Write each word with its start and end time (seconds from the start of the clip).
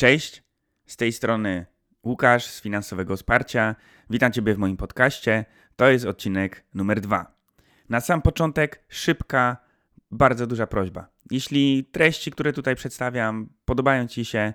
Cześć, 0.00 0.42
z 0.86 0.96
tej 0.96 1.12
strony 1.12 1.66
Łukasz 2.04 2.46
z 2.46 2.60
Finansowego 2.60 3.16
Wsparcia. 3.16 3.76
Witam 4.10 4.32
Ciebie 4.32 4.54
w 4.54 4.58
moim 4.58 4.76
podcaście. 4.76 5.44
To 5.76 5.90
jest 5.90 6.04
odcinek 6.04 6.64
numer 6.74 7.00
dwa. 7.00 7.34
Na 7.88 8.00
sam 8.00 8.22
początek 8.22 8.84
szybka, 8.88 9.56
bardzo 10.10 10.46
duża 10.46 10.66
prośba. 10.66 11.08
Jeśli 11.30 11.84
treści, 11.84 12.30
które 12.30 12.52
tutaj 12.52 12.76
przedstawiam, 12.76 13.48
podobają 13.64 14.06
Ci 14.06 14.24
się, 14.24 14.52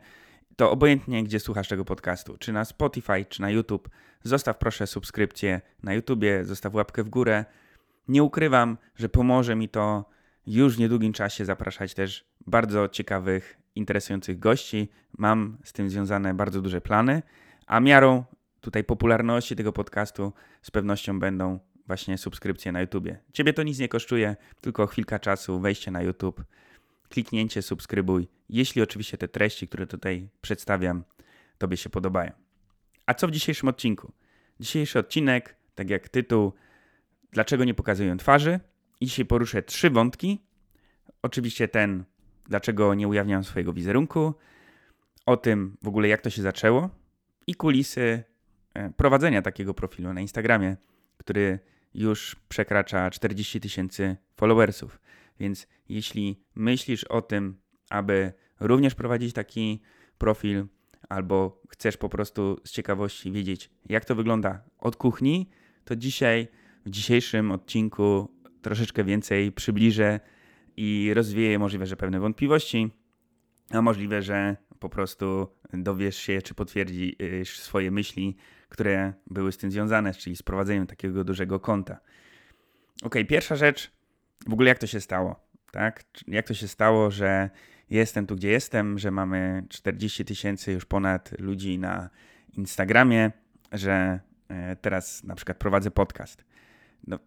to 0.55 0.71
obojętnie 0.71 1.23
gdzie 1.23 1.39
słuchasz 1.39 1.67
tego 1.67 1.85
podcastu, 1.85 2.37
czy 2.37 2.53
na 2.53 2.65
Spotify, 2.65 3.25
czy 3.29 3.41
na 3.41 3.49
YouTube, 3.49 3.89
zostaw 4.23 4.57
proszę 4.57 4.87
subskrypcję 4.87 5.61
na 5.83 5.93
YouTubie, 5.93 6.45
zostaw 6.45 6.73
łapkę 6.73 7.03
w 7.03 7.09
górę. 7.09 7.45
Nie 8.07 8.23
ukrywam, 8.23 8.77
że 8.95 9.09
pomoże 9.09 9.55
mi 9.55 9.69
to 9.69 10.09
już 10.47 10.75
w 10.75 10.79
niedługim 10.79 11.13
czasie 11.13 11.45
zapraszać 11.45 11.93
też 11.93 12.25
bardzo 12.47 12.89
ciekawych, 12.89 13.64
interesujących 13.75 14.39
gości. 14.39 14.89
Mam 15.17 15.57
z 15.63 15.73
tym 15.73 15.89
związane 15.89 16.33
bardzo 16.33 16.61
duże 16.61 16.81
plany, 16.81 17.23
a 17.67 17.79
miarą 17.79 18.23
tutaj 18.61 18.83
popularności 18.83 19.55
tego 19.55 19.73
podcastu 19.73 20.33
z 20.61 20.71
pewnością 20.71 21.19
będą 21.19 21.59
właśnie 21.87 22.17
subskrypcje 22.17 22.71
na 22.71 22.81
YouTubie. 22.81 23.19
Ciebie 23.33 23.53
to 23.53 23.63
nic 23.63 23.79
nie 23.79 23.87
kosztuje, 23.87 24.35
tylko 24.61 24.87
chwilka 24.87 25.19
czasu, 25.19 25.59
wejście 25.59 25.91
na 25.91 26.01
YouTube, 26.01 26.43
kliknięcie 27.09 27.61
subskrybuj, 27.61 28.27
jeśli 28.49 28.81
oczywiście 28.81 29.17
te 29.17 29.27
treści, 29.27 29.67
które 29.67 29.87
tutaj 29.87 30.29
przedstawiam, 30.41 31.03
Tobie 31.57 31.77
się 31.77 31.89
podobają. 31.89 32.31
A 33.05 33.13
co 33.13 33.27
w 33.27 33.31
dzisiejszym 33.31 33.69
odcinku? 33.69 34.11
Dzisiejszy 34.59 34.99
odcinek, 34.99 35.55
tak 35.75 35.89
jak 35.89 36.09
tytuł, 36.09 36.53
dlaczego 37.31 37.63
nie 37.63 37.73
pokazuję 37.73 38.17
twarzy? 38.17 38.59
I 39.01 39.05
dzisiaj 39.05 39.25
poruszę 39.25 39.63
trzy 39.63 39.89
wątki. 39.89 40.41
Oczywiście 41.21 41.67
ten, 41.67 42.03
dlaczego 42.49 42.93
nie 42.93 43.07
ujawniam 43.07 43.43
swojego 43.43 43.73
wizerunku, 43.73 44.33
o 45.25 45.37
tym 45.37 45.77
w 45.83 45.87
ogóle 45.87 46.07
jak 46.07 46.21
to 46.21 46.29
się 46.29 46.41
zaczęło 46.41 46.89
i 47.47 47.55
kulisy 47.55 48.23
e, 48.73 48.89
prowadzenia 48.89 49.41
takiego 49.41 49.73
profilu 49.73 50.13
na 50.13 50.21
Instagramie, 50.21 50.77
który 51.17 51.59
już 51.93 52.35
przekracza 52.49 53.09
40 53.09 53.59
tysięcy 53.59 54.17
followersów. 54.35 54.99
Więc 55.39 55.67
jeśli 55.89 56.43
myślisz 56.55 57.03
o 57.03 57.21
tym, 57.21 57.57
aby 57.89 58.33
również 58.59 58.95
prowadzić 58.95 59.33
taki 59.33 59.81
profil, 60.17 60.65
albo 61.09 61.61
chcesz 61.69 61.97
po 61.97 62.09
prostu 62.09 62.57
z 62.63 62.71
ciekawości 62.71 63.31
wiedzieć, 63.31 63.69
jak 63.89 64.05
to 64.05 64.15
wygląda 64.15 64.63
od 64.79 64.95
kuchni, 64.95 65.49
to 65.85 65.95
dzisiaj, 65.95 66.47
w 66.85 66.89
dzisiejszym 66.89 67.51
odcinku, 67.51 68.31
troszeczkę 68.61 69.03
więcej 69.03 69.51
przybliżę 69.51 70.19
i 70.77 71.13
rozwieję 71.13 71.59
możliwe, 71.59 71.85
że 71.85 71.95
pewne 71.95 72.19
wątpliwości, 72.19 72.91
a 73.71 73.81
możliwe, 73.81 74.21
że 74.21 74.57
po 74.79 74.89
prostu 74.89 75.47
dowiesz 75.73 76.17
się, 76.17 76.41
czy 76.41 76.53
potwierdzisz 76.53 77.59
swoje 77.59 77.91
myśli, 77.91 78.35
które 78.69 79.13
były 79.27 79.51
z 79.51 79.57
tym 79.57 79.71
związane, 79.71 80.13
czyli 80.13 80.35
z 80.35 80.43
prowadzeniem 80.43 80.87
takiego 80.87 81.23
dużego 81.23 81.59
konta. 81.59 81.99
Ok, 83.03 83.15
pierwsza 83.27 83.55
rzecz, 83.55 83.91
w 84.47 84.53
ogóle 84.53 84.69
jak 84.69 84.79
to 84.79 84.87
się 84.87 85.01
stało, 85.01 85.39
tak? 85.71 86.03
Jak 86.27 86.47
to 86.47 86.53
się 86.53 86.67
stało, 86.67 87.11
że 87.11 87.49
jestem 87.89 88.27
tu, 88.27 88.35
gdzie 88.35 88.49
jestem, 88.49 88.99
że 88.99 89.11
mamy 89.11 89.63
40 89.69 90.25
tysięcy 90.25 90.71
już 90.71 90.85
ponad 90.85 91.39
ludzi 91.39 91.79
na 91.79 92.09
Instagramie, 92.53 93.31
że 93.71 94.19
e, 94.49 94.75
teraz 94.75 95.23
na 95.23 95.35
przykład 95.35 95.57
prowadzę 95.57 95.91
podcast. 95.91 96.45
No, 97.07 97.19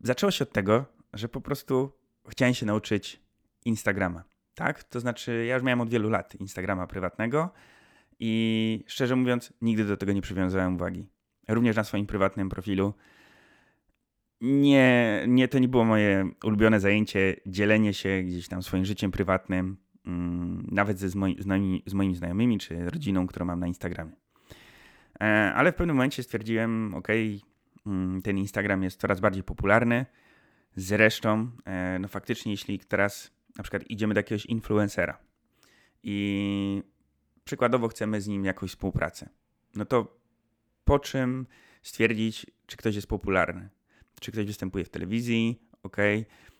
zaczęło 0.00 0.30
się 0.30 0.44
od 0.44 0.52
tego, 0.52 0.84
że 1.12 1.28
po 1.28 1.40
prostu 1.40 1.92
chciałem 2.28 2.54
się 2.54 2.66
nauczyć 2.66 3.20
Instagrama. 3.64 4.24
Tak? 4.54 4.84
To 4.84 5.00
znaczy, 5.00 5.44
ja 5.48 5.54
już 5.54 5.64
miałem 5.64 5.80
od 5.80 5.90
wielu 5.90 6.10
lat 6.10 6.34
Instagrama 6.34 6.86
prywatnego 6.86 7.50
i 8.20 8.84
szczerze 8.86 9.16
mówiąc, 9.16 9.52
nigdy 9.60 9.84
do 9.84 9.96
tego 9.96 10.12
nie 10.12 10.22
przywiązałem 10.22 10.74
uwagi. 10.74 11.06
Również 11.48 11.76
na 11.76 11.84
swoim 11.84 12.06
prywatnym 12.06 12.48
profilu. 12.48 12.94
Nie, 14.40 15.24
nie, 15.28 15.48
to 15.48 15.58
nie 15.58 15.68
było 15.68 15.84
moje 15.84 16.30
ulubione 16.44 16.80
zajęcie, 16.80 17.36
dzielenie 17.46 17.94
się 17.94 18.22
gdzieś 18.22 18.48
tam 18.48 18.62
swoim 18.62 18.84
życiem 18.84 19.10
prywatnym, 19.10 19.76
mm, 20.06 20.66
nawet 20.72 20.98
ze, 20.98 21.08
z, 21.08 21.14
moi, 21.14 21.36
z, 21.38 21.46
moimi, 21.46 21.82
z 21.86 21.94
moimi 21.94 22.14
znajomymi 22.14 22.58
czy 22.58 22.90
rodziną, 22.90 23.26
którą 23.26 23.46
mam 23.46 23.60
na 23.60 23.66
Instagramie. 23.66 24.12
E, 25.20 25.24
ale 25.54 25.72
w 25.72 25.74
pewnym 25.74 25.96
momencie 25.96 26.22
stwierdziłem, 26.22 26.94
ok, 26.94 27.08
mm, 27.86 28.22
ten 28.22 28.38
Instagram 28.38 28.82
jest 28.82 29.00
coraz 29.00 29.20
bardziej 29.20 29.42
popularny. 29.42 30.06
Zresztą, 30.76 31.50
e, 31.64 31.98
no 31.98 32.08
faktycznie, 32.08 32.52
jeśli 32.52 32.78
teraz 32.78 33.30
na 33.56 33.62
przykład 33.62 33.90
idziemy 33.90 34.14
do 34.14 34.18
jakiegoś 34.18 34.46
influencera 34.46 35.18
i 36.02 36.82
przykładowo 37.44 37.88
chcemy 37.88 38.20
z 38.20 38.26
nim 38.26 38.44
jakąś 38.44 38.70
współpracę, 38.70 39.28
no 39.74 39.84
to 39.84 40.20
po 40.84 40.98
czym 40.98 41.46
stwierdzić, 41.82 42.46
czy 42.66 42.76
ktoś 42.76 42.94
jest 42.94 43.06
popularny? 43.06 43.68
Czy 44.20 44.32
ktoś 44.32 44.46
występuje 44.46 44.84
w 44.84 44.88
telewizji, 44.88 45.68
ok? 45.82 45.96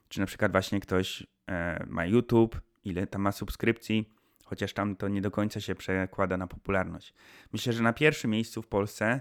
Czy 0.08 0.20
na 0.20 0.26
przykład 0.26 0.52
właśnie 0.52 0.80
ktoś 0.80 1.26
e, 1.46 1.86
ma 1.88 2.06
YouTube, 2.06 2.60
ile 2.84 3.06
tam 3.06 3.22
ma 3.22 3.32
subskrypcji, 3.32 4.14
chociaż 4.44 4.72
tam 4.72 4.96
to 4.96 5.08
nie 5.08 5.20
do 5.20 5.30
końca 5.30 5.60
się 5.60 5.74
przekłada 5.74 6.36
na 6.36 6.46
popularność. 6.46 7.14
Myślę, 7.52 7.72
że 7.72 7.82
na 7.82 7.92
pierwszym 7.92 8.30
miejscu 8.30 8.62
w 8.62 8.66
Polsce, 8.66 9.20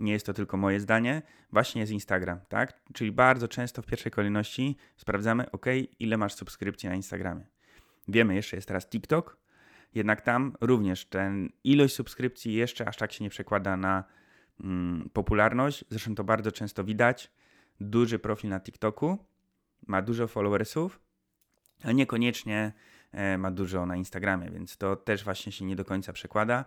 nie 0.00 0.12
jest 0.12 0.26
to 0.26 0.32
tylko 0.32 0.56
moje 0.56 0.80
zdanie, 0.80 1.22
właśnie 1.52 1.80
jest 1.80 1.92
Instagram, 1.92 2.40
tak? 2.48 2.80
Czyli 2.92 3.12
bardzo 3.12 3.48
często 3.48 3.82
w 3.82 3.86
pierwszej 3.86 4.12
kolejności 4.12 4.76
sprawdzamy, 4.96 5.50
ok, 5.50 5.66
ile 5.98 6.16
masz 6.16 6.34
subskrypcji 6.34 6.88
na 6.88 6.94
Instagramie. 6.94 7.46
Wiemy, 8.08 8.34
jeszcze 8.34 8.56
jest 8.56 8.68
teraz 8.68 8.88
TikTok, 8.88 9.36
jednak 9.94 10.20
tam 10.20 10.52
również 10.60 11.04
ten 11.04 11.48
ilość 11.64 11.94
subskrypcji 11.94 12.54
jeszcze 12.54 12.88
aż 12.88 12.96
tak 12.96 13.12
się 13.12 13.24
nie 13.24 13.30
przekłada 13.30 13.76
na 13.76 14.04
mm, 14.60 15.10
popularność. 15.12 15.84
Zresztą 15.90 16.14
to 16.14 16.24
bardzo 16.24 16.52
często 16.52 16.84
widać. 16.84 17.30
Duży 17.80 18.18
profil 18.18 18.50
na 18.50 18.60
TikToku 18.60 19.18
ma 19.86 20.02
dużo 20.02 20.28
followersów, 20.28 21.00
a 21.84 21.92
niekoniecznie 21.92 22.72
e, 23.12 23.38
ma 23.38 23.50
dużo 23.50 23.86
na 23.86 23.96
Instagramie, 23.96 24.50
więc 24.50 24.76
to 24.76 24.96
też 24.96 25.24
właśnie 25.24 25.52
się 25.52 25.64
nie 25.64 25.76
do 25.76 25.84
końca 25.84 26.12
przekłada. 26.12 26.64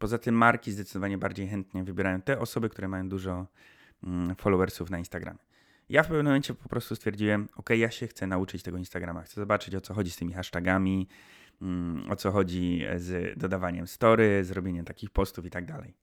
Poza 0.00 0.18
tym 0.18 0.34
marki 0.34 0.72
zdecydowanie 0.72 1.18
bardziej 1.18 1.48
chętnie 1.48 1.84
wybierają 1.84 2.22
te 2.22 2.38
osoby, 2.38 2.68
które 2.68 2.88
mają 2.88 3.08
dużo 3.08 3.46
mm, 4.04 4.34
followersów 4.36 4.90
na 4.90 4.98
Instagramie. 4.98 5.38
Ja 5.88 6.02
w 6.02 6.06
pewnym 6.06 6.26
momencie 6.26 6.54
po 6.54 6.68
prostu 6.68 6.96
stwierdziłem, 6.96 7.48
ok, 7.56 7.70
ja 7.70 7.90
się 7.90 8.06
chcę 8.06 8.26
nauczyć 8.26 8.62
tego 8.62 8.78
Instagrama, 8.78 9.22
chcę 9.22 9.40
zobaczyć 9.40 9.74
o 9.74 9.80
co 9.80 9.94
chodzi 9.94 10.10
z 10.10 10.16
tymi 10.16 10.32
hashtagami, 10.32 11.08
Mm, 11.62 12.10
o 12.10 12.16
co 12.16 12.30
chodzi 12.30 12.82
z 12.96 13.38
dodawaniem 13.38 13.86
story, 13.86 14.44
zrobieniem 14.44 14.84
takich 14.84 15.10
postów 15.10 15.46
i 15.46 15.50
tak 15.50 15.66
dalej. 15.66 15.94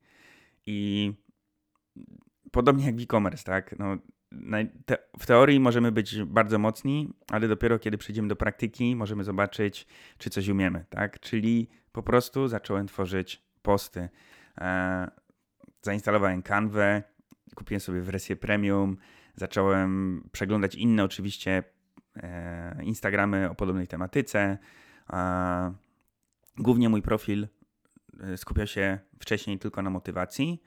I 0.66 1.12
podobnie 2.50 2.86
jak 2.86 2.96
w 2.96 3.02
e-commerce, 3.02 3.44
tak? 3.44 3.74
No, 3.78 3.96
w 5.18 5.26
teorii 5.26 5.60
możemy 5.60 5.92
być 5.92 6.22
bardzo 6.24 6.58
mocni, 6.58 7.12
ale 7.30 7.48
dopiero 7.48 7.78
kiedy 7.78 7.98
przejdziemy 7.98 8.28
do 8.28 8.36
praktyki, 8.36 8.96
możemy 8.96 9.24
zobaczyć, 9.24 9.86
czy 10.18 10.30
coś 10.30 10.48
umiemy, 10.48 10.84
tak? 10.88 11.20
Czyli 11.20 11.68
po 11.92 12.02
prostu 12.02 12.48
zacząłem 12.48 12.86
tworzyć 12.86 13.47
posty. 13.58 14.08
E, 14.60 15.10
zainstalowałem 15.82 16.42
Canwę, 16.42 17.02
kupiłem 17.54 17.80
sobie 17.80 18.00
wersję 18.00 18.36
premium, 18.36 18.96
zacząłem 19.34 20.22
przeglądać 20.32 20.74
inne 20.74 21.04
oczywiście 21.04 21.62
e, 22.16 22.84
Instagramy 22.84 23.50
o 23.50 23.54
podobnej 23.54 23.86
tematyce, 23.86 24.58
a 25.06 25.70
głównie 26.56 26.88
mój 26.88 27.02
profil 27.02 27.48
e, 28.20 28.36
skupia 28.36 28.66
się 28.66 28.98
wcześniej 29.20 29.58
tylko 29.58 29.82
na 29.82 29.90
motywacji. 29.90 30.62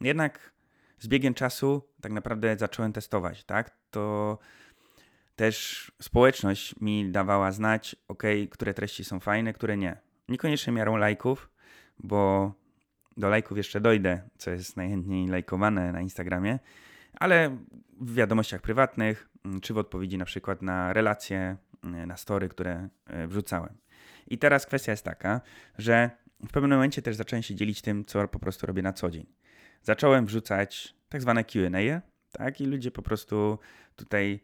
Jednak 0.00 0.52
z 0.98 1.08
biegiem 1.08 1.34
czasu 1.34 1.88
tak 2.00 2.12
naprawdę 2.12 2.56
zacząłem 2.56 2.92
testować, 2.92 3.44
tak? 3.44 3.76
To 3.90 4.38
też 5.36 5.92
społeczność 6.02 6.80
mi 6.80 7.10
dawała 7.10 7.52
znać, 7.52 7.96
ok, 8.08 8.22
które 8.50 8.74
treści 8.74 9.04
są 9.04 9.20
fajne, 9.20 9.52
które 9.52 9.76
nie. 9.76 10.00
Niekoniecznie 10.28 10.72
miarą 10.72 10.96
lajków, 10.96 11.50
bo 11.98 12.52
do 13.16 13.28
lajków 13.28 13.56
jeszcze 13.56 13.80
dojdę, 13.80 14.22
co 14.38 14.50
jest 14.50 14.76
najchętniej 14.76 15.28
lajkowane 15.28 15.92
na 15.92 16.00
Instagramie, 16.00 16.58
ale 17.14 17.58
w 18.00 18.14
wiadomościach 18.14 18.60
prywatnych, 18.60 19.28
czy 19.62 19.74
w 19.74 19.78
odpowiedzi 19.78 20.18
na 20.18 20.24
przykład 20.24 20.62
na 20.62 20.92
relacje, 20.92 21.56
na 21.82 22.16
story, 22.16 22.48
które 22.48 22.88
e, 23.06 23.26
wrzucałem. 23.26 23.76
I 24.28 24.38
teraz 24.38 24.66
kwestia 24.66 24.92
jest 24.92 25.04
taka, 25.04 25.40
że 25.78 26.10
w 26.46 26.50
pewnym 26.50 26.70
momencie 26.70 27.02
też 27.02 27.16
zacząłem 27.16 27.42
się 27.42 27.54
dzielić 27.54 27.82
tym, 27.82 28.04
co 28.04 28.28
po 28.28 28.38
prostu 28.38 28.66
robię 28.66 28.82
na 28.82 28.92
co 28.92 29.10
dzień. 29.10 29.26
Zacząłem 29.82 30.26
wrzucać 30.26 30.94
tak 31.08 31.22
zwane 31.22 31.44
QA, 31.44 32.00
tak? 32.32 32.60
I 32.60 32.66
ludzie 32.66 32.90
po 32.90 33.02
prostu 33.02 33.58
tutaj 33.96 34.40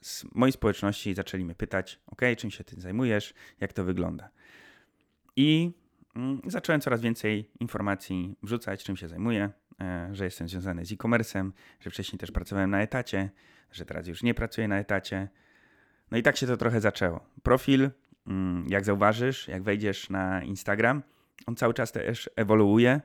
z 0.00 0.24
mojej 0.34 0.52
społeczności 0.52 1.14
zaczęli 1.14 1.44
mnie 1.44 1.54
pytać, 1.54 2.00
ok, 2.06 2.20
czym 2.36 2.50
się 2.50 2.64
ty 2.64 2.80
zajmujesz, 2.80 3.34
jak 3.60 3.72
to 3.72 3.84
wygląda. 3.84 4.30
I 5.36 5.62
mm, 5.64 5.85
zacząłem 6.46 6.80
coraz 6.80 7.00
więcej 7.00 7.50
informacji 7.60 8.36
wrzucać, 8.42 8.84
czym 8.84 8.96
się 8.96 9.08
zajmuję, 9.08 9.50
e, 9.80 10.08
że 10.12 10.24
jestem 10.24 10.48
związany 10.48 10.86
z 10.86 10.92
e-commerce'em, 10.92 11.50
że 11.80 11.90
wcześniej 11.90 12.18
też 12.18 12.30
pracowałem 12.30 12.70
na 12.70 12.82
etacie, 12.82 13.30
że 13.72 13.84
teraz 13.84 14.06
już 14.06 14.22
nie 14.22 14.34
pracuję 14.34 14.68
na 14.68 14.78
etacie. 14.78 15.28
No 16.10 16.18
i 16.18 16.22
tak 16.22 16.36
się 16.36 16.46
to 16.46 16.56
trochę 16.56 16.80
zaczęło. 16.80 17.20
Profil 17.42 17.90
Mm, 18.26 18.66
jak 18.68 18.84
zauważysz, 18.84 19.48
jak 19.48 19.62
wejdziesz 19.62 20.10
na 20.10 20.42
Instagram, 20.42 21.02
On 21.46 21.56
cały 21.56 21.74
czas 21.74 21.92
też 21.92 22.30
ewoluuje. 22.36 23.00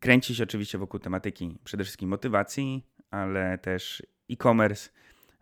Kręci 0.00 0.34
się 0.34 0.42
oczywiście 0.42 0.78
wokół 0.78 1.00
tematyki 1.00 1.58
przede 1.64 1.84
wszystkim 1.84 2.08
motywacji, 2.08 2.86
ale 3.10 3.58
też 3.58 4.02
e-commerce, 4.30 4.90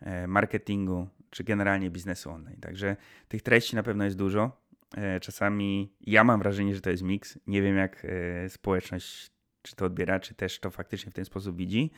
e, 0.00 0.26
marketingu, 0.26 1.08
czy 1.30 1.44
generalnie 1.44 1.90
biznesu 1.90 2.30
online. 2.30 2.60
Także 2.60 2.96
tych 3.28 3.42
treści 3.42 3.76
na 3.76 3.82
pewno 3.82 4.04
jest 4.04 4.16
dużo. 4.16 4.61
E, 4.96 5.20
czasami 5.20 5.92
ja 6.00 6.24
mam 6.24 6.40
wrażenie, 6.40 6.74
że 6.74 6.80
to 6.80 6.90
jest 6.90 7.02
miks. 7.02 7.38
Nie 7.46 7.62
wiem, 7.62 7.76
jak 7.76 8.04
e, 8.04 8.48
społeczność 8.48 9.32
czy 9.62 9.76
to 9.76 9.84
odbiera, 9.84 10.20
czy 10.20 10.34
też 10.34 10.60
to 10.60 10.70
faktycznie 10.70 11.10
w 11.10 11.14
ten 11.14 11.24
sposób 11.24 11.56
widzi, 11.56 11.90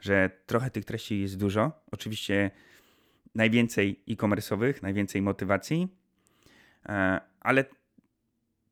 że 0.00 0.30
trochę 0.46 0.70
tych 0.70 0.84
treści 0.84 1.20
jest 1.20 1.36
dużo. 1.36 1.72
Oczywiście 1.90 2.50
najwięcej 3.34 4.02
e-commerce'owych, 4.08 4.82
najwięcej 4.82 5.22
motywacji, 5.22 5.88
e, 6.88 7.20
ale 7.40 7.64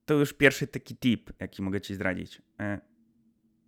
to 0.04 0.14
już 0.14 0.32
pierwszy 0.32 0.66
taki 0.66 0.96
tip, 0.96 1.30
jaki 1.40 1.62
mogę 1.62 1.80
Ci 1.80 1.94
zdradzić. 1.94 2.42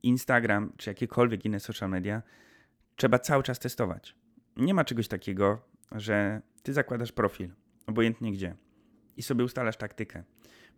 Instagram, 0.03 0.73
czy 0.77 0.91
jakiekolwiek 0.91 1.45
inne 1.45 1.61
social 1.61 1.91
media, 1.91 2.23
trzeba 2.97 3.19
cały 3.19 3.43
czas 3.43 3.59
testować. 3.59 4.15
Nie 4.57 4.75
ma 4.75 4.85
czegoś 4.85 5.09
takiego, 5.09 5.63
że 5.93 6.43
Ty 6.63 6.73
zakładasz 6.73 7.13
profil, 7.13 7.51
obojętnie 7.87 8.33
gdzie, 8.33 8.55
i 9.17 9.23
sobie 9.23 9.45
ustalasz 9.45 9.77
taktykę. 9.77 10.23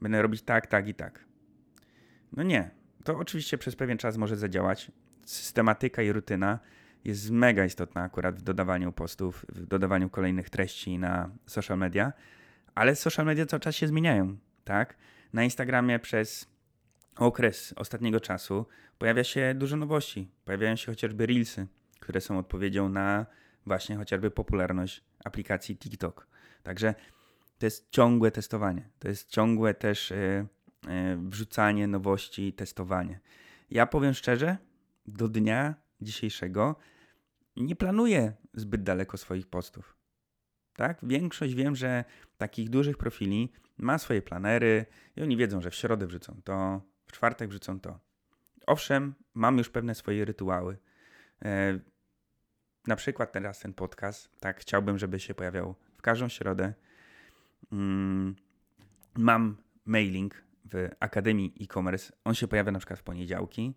Będę 0.00 0.22
robić 0.22 0.42
tak, 0.42 0.66
tak 0.66 0.88
i 0.88 0.94
tak. 0.94 1.24
No 2.32 2.42
nie. 2.42 2.70
To 3.04 3.18
oczywiście 3.18 3.58
przez 3.58 3.76
pewien 3.76 3.98
czas 3.98 4.16
może 4.16 4.36
zadziałać. 4.36 4.92
Systematyka 5.26 6.02
i 6.02 6.12
rutyna 6.12 6.58
jest 7.04 7.30
mega 7.30 7.64
istotna 7.64 8.02
akurat 8.02 8.38
w 8.38 8.42
dodawaniu 8.42 8.92
postów, 8.92 9.46
w 9.48 9.66
dodawaniu 9.66 10.10
kolejnych 10.10 10.50
treści 10.50 10.98
na 10.98 11.30
social 11.46 11.78
media, 11.78 12.12
ale 12.74 12.96
social 12.96 13.26
media 13.26 13.46
cały 13.46 13.60
czas 13.60 13.74
się 13.74 13.86
zmieniają, 13.86 14.36
tak? 14.64 14.96
Na 15.32 15.44
Instagramie 15.44 15.98
przez 15.98 16.48
okres 17.16 17.74
ostatniego 17.76 18.20
czasu 18.20 18.66
pojawia 18.98 19.24
się 19.24 19.54
dużo 19.54 19.76
nowości. 19.76 20.30
Pojawiają 20.44 20.76
się 20.76 20.92
chociażby 20.92 21.26
Reelsy, 21.26 21.66
które 22.00 22.20
są 22.20 22.38
odpowiedzią 22.38 22.88
na 22.88 23.26
właśnie 23.66 23.96
chociażby 23.96 24.30
popularność 24.30 25.04
aplikacji 25.24 25.76
TikTok. 25.76 26.26
Także 26.62 26.94
to 27.62 27.66
jest 27.66 27.90
ciągłe 27.90 28.30
testowanie. 28.30 28.88
To 28.98 29.08
jest 29.08 29.30
ciągłe 29.30 29.74
też 29.74 30.10
yy, 30.10 30.46
yy, 30.86 31.16
wrzucanie 31.16 31.86
nowości, 31.86 32.52
testowanie. 32.52 33.20
Ja 33.70 33.86
powiem 33.86 34.14
szczerze, 34.14 34.56
do 35.06 35.28
dnia 35.28 35.74
dzisiejszego 36.00 36.76
nie 37.56 37.76
planuję 37.76 38.32
zbyt 38.54 38.82
daleko 38.82 39.16
swoich 39.16 39.46
postów. 39.46 39.96
Tak? 40.76 40.98
Większość 41.02 41.54
wiem, 41.54 41.76
że 41.76 42.04
takich 42.36 42.70
dużych 42.70 42.96
profili 42.96 43.52
ma 43.78 43.98
swoje 43.98 44.22
planery 44.22 44.86
i 45.16 45.22
oni 45.22 45.36
wiedzą, 45.36 45.60
że 45.60 45.70
w 45.70 45.74
środę 45.74 46.06
wrzucą 46.06 46.40
to, 46.44 46.82
w 47.06 47.12
czwartek 47.12 47.48
wrzucą 47.48 47.80
to. 47.80 48.00
Owszem, 48.66 49.14
mam 49.34 49.58
już 49.58 49.70
pewne 49.70 49.94
swoje 49.94 50.24
rytuały. 50.24 50.78
E, 51.44 51.78
na 52.86 52.96
przykład 52.96 53.32
teraz 53.32 53.60
ten 53.60 53.74
podcast, 53.74 54.40
tak, 54.40 54.60
chciałbym, 54.60 54.98
żeby 54.98 55.20
się 55.20 55.34
pojawiał 55.34 55.74
w 55.96 56.02
każdą 56.02 56.28
środę. 56.28 56.74
Mm, 57.72 58.36
mam 59.14 59.56
mailing 59.86 60.42
w 60.64 60.88
Akademii 61.00 61.54
e-commerce. 61.60 62.12
On 62.24 62.34
się 62.34 62.48
pojawia 62.48 62.72
na 62.72 62.78
przykład 62.78 62.98
w 62.98 63.02
poniedziałki, 63.02 63.74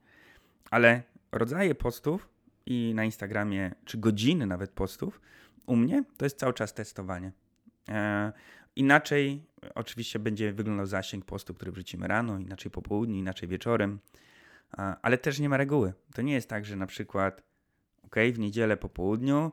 ale 0.72 1.04
rodzaje 1.32 1.76
postów 1.76 2.30
i 2.66 2.92
na 2.96 3.06
Instagramie, 3.06 3.72
czy 3.86 3.98
godziny 3.98 4.46
nawet 4.46 4.72
postów, 4.72 5.22
u 5.66 5.76
mnie 5.76 6.04
to 6.18 6.26
jest 6.26 6.40
cały 6.40 6.54
czas 6.54 6.74
testowanie. 6.74 7.32
E, 7.90 8.34
inaczej 8.76 9.46
oczywiście 9.76 10.20
będzie 10.20 10.54
wyglądał 10.54 10.86
zasięg 10.86 11.26
postu, 11.26 11.54
który 11.54 11.72
wrzucimy 11.72 12.08
rano, 12.08 12.40
inaczej 12.40 12.72
po 12.72 12.82
południu, 12.82 13.16
inaczej 13.16 13.50
wieczorem, 13.50 14.00
ale 15.02 15.18
też 15.18 15.40
nie 15.40 15.50
ma 15.50 15.58
reguły. 15.58 15.94
To 16.14 16.22
nie 16.22 16.34
jest 16.34 16.50
tak, 16.50 16.66
że 16.66 16.76
na 16.76 16.88
przykład 16.88 17.44
ok, 18.04 18.16
w 18.34 18.40
niedzielę 18.40 18.78
po 18.78 18.90
południu 18.90 19.52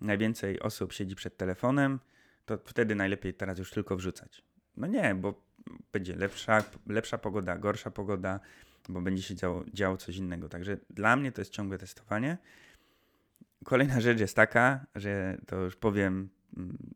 najwięcej 0.00 0.60
osób 0.60 0.92
siedzi 0.92 1.14
przed 1.14 1.36
telefonem, 1.36 2.00
to 2.44 2.58
wtedy 2.64 2.94
najlepiej 2.94 3.34
teraz 3.34 3.58
już 3.58 3.70
tylko 3.70 3.96
wrzucać. 3.96 4.42
No 4.76 4.86
nie, 4.86 5.14
bo 5.14 5.42
będzie 5.92 6.16
lepsza, 6.16 6.64
lepsza 6.86 7.18
pogoda, 7.18 7.58
gorsza 7.58 7.90
pogoda, 7.90 8.40
bo 8.88 9.00
będzie 9.00 9.22
się 9.22 9.34
działo, 9.34 9.64
działo 9.72 9.96
coś 9.96 10.16
innego. 10.16 10.48
Także 10.48 10.76
dla 10.90 11.16
mnie 11.16 11.32
to 11.32 11.40
jest 11.40 11.52
ciągłe 11.52 11.78
testowanie. 11.78 12.38
Kolejna 13.64 14.00
rzecz 14.00 14.20
jest 14.20 14.36
taka, 14.36 14.86
że 14.94 15.38
to 15.46 15.56
już 15.56 15.76
powiem 15.76 16.28
mm, 16.56 16.94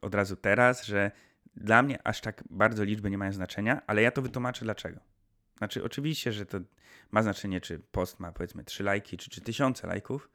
od 0.00 0.14
razu 0.14 0.36
teraz, 0.36 0.84
że 0.84 1.10
dla 1.56 1.82
mnie 1.82 2.06
aż 2.06 2.20
tak 2.20 2.44
bardzo 2.50 2.84
liczby 2.84 3.10
nie 3.10 3.18
mają 3.18 3.32
znaczenia, 3.32 3.82
ale 3.86 4.02
ja 4.02 4.10
to 4.10 4.22
wytłumaczę 4.22 4.64
dlaczego. 4.64 5.00
Znaczy, 5.58 5.84
oczywiście, 5.84 6.32
że 6.32 6.46
to 6.46 6.58
ma 7.10 7.22
znaczenie, 7.22 7.60
czy 7.60 7.78
post 7.78 8.20
ma 8.20 8.32
powiedzmy 8.32 8.64
3 8.64 8.84
lajki, 8.84 9.16
czy 9.16 9.30
3000 9.30 9.86
lajków, 9.86 10.30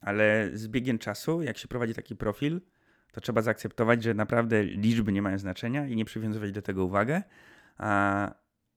ale 0.00 0.50
z 0.52 0.68
biegiem 0.68 0.98
czasu, 0.98 1.42
jak 1.42 1.58
się 1.58 1.68
prowadzi 1.68 1.94
taki 1.94 2.16
profil, 2.16 2.60
to 3.12 3.20
trzeba 3.20 3.42
zaakceptować, 3.42 4.02
że 4.02 4.14
naprawdę 4.14 4.64
liczby 4.64 5.12
nie 5.12 5.22
mają 5.22 5.38
znaczenia 5.38 5.86
i 5.86 5.96
nie 5.96 6.04
przywiązywać 6.04 6.52
do 6.52 6.62
tego 6.62 6.84
uwagę. 6.84 7.22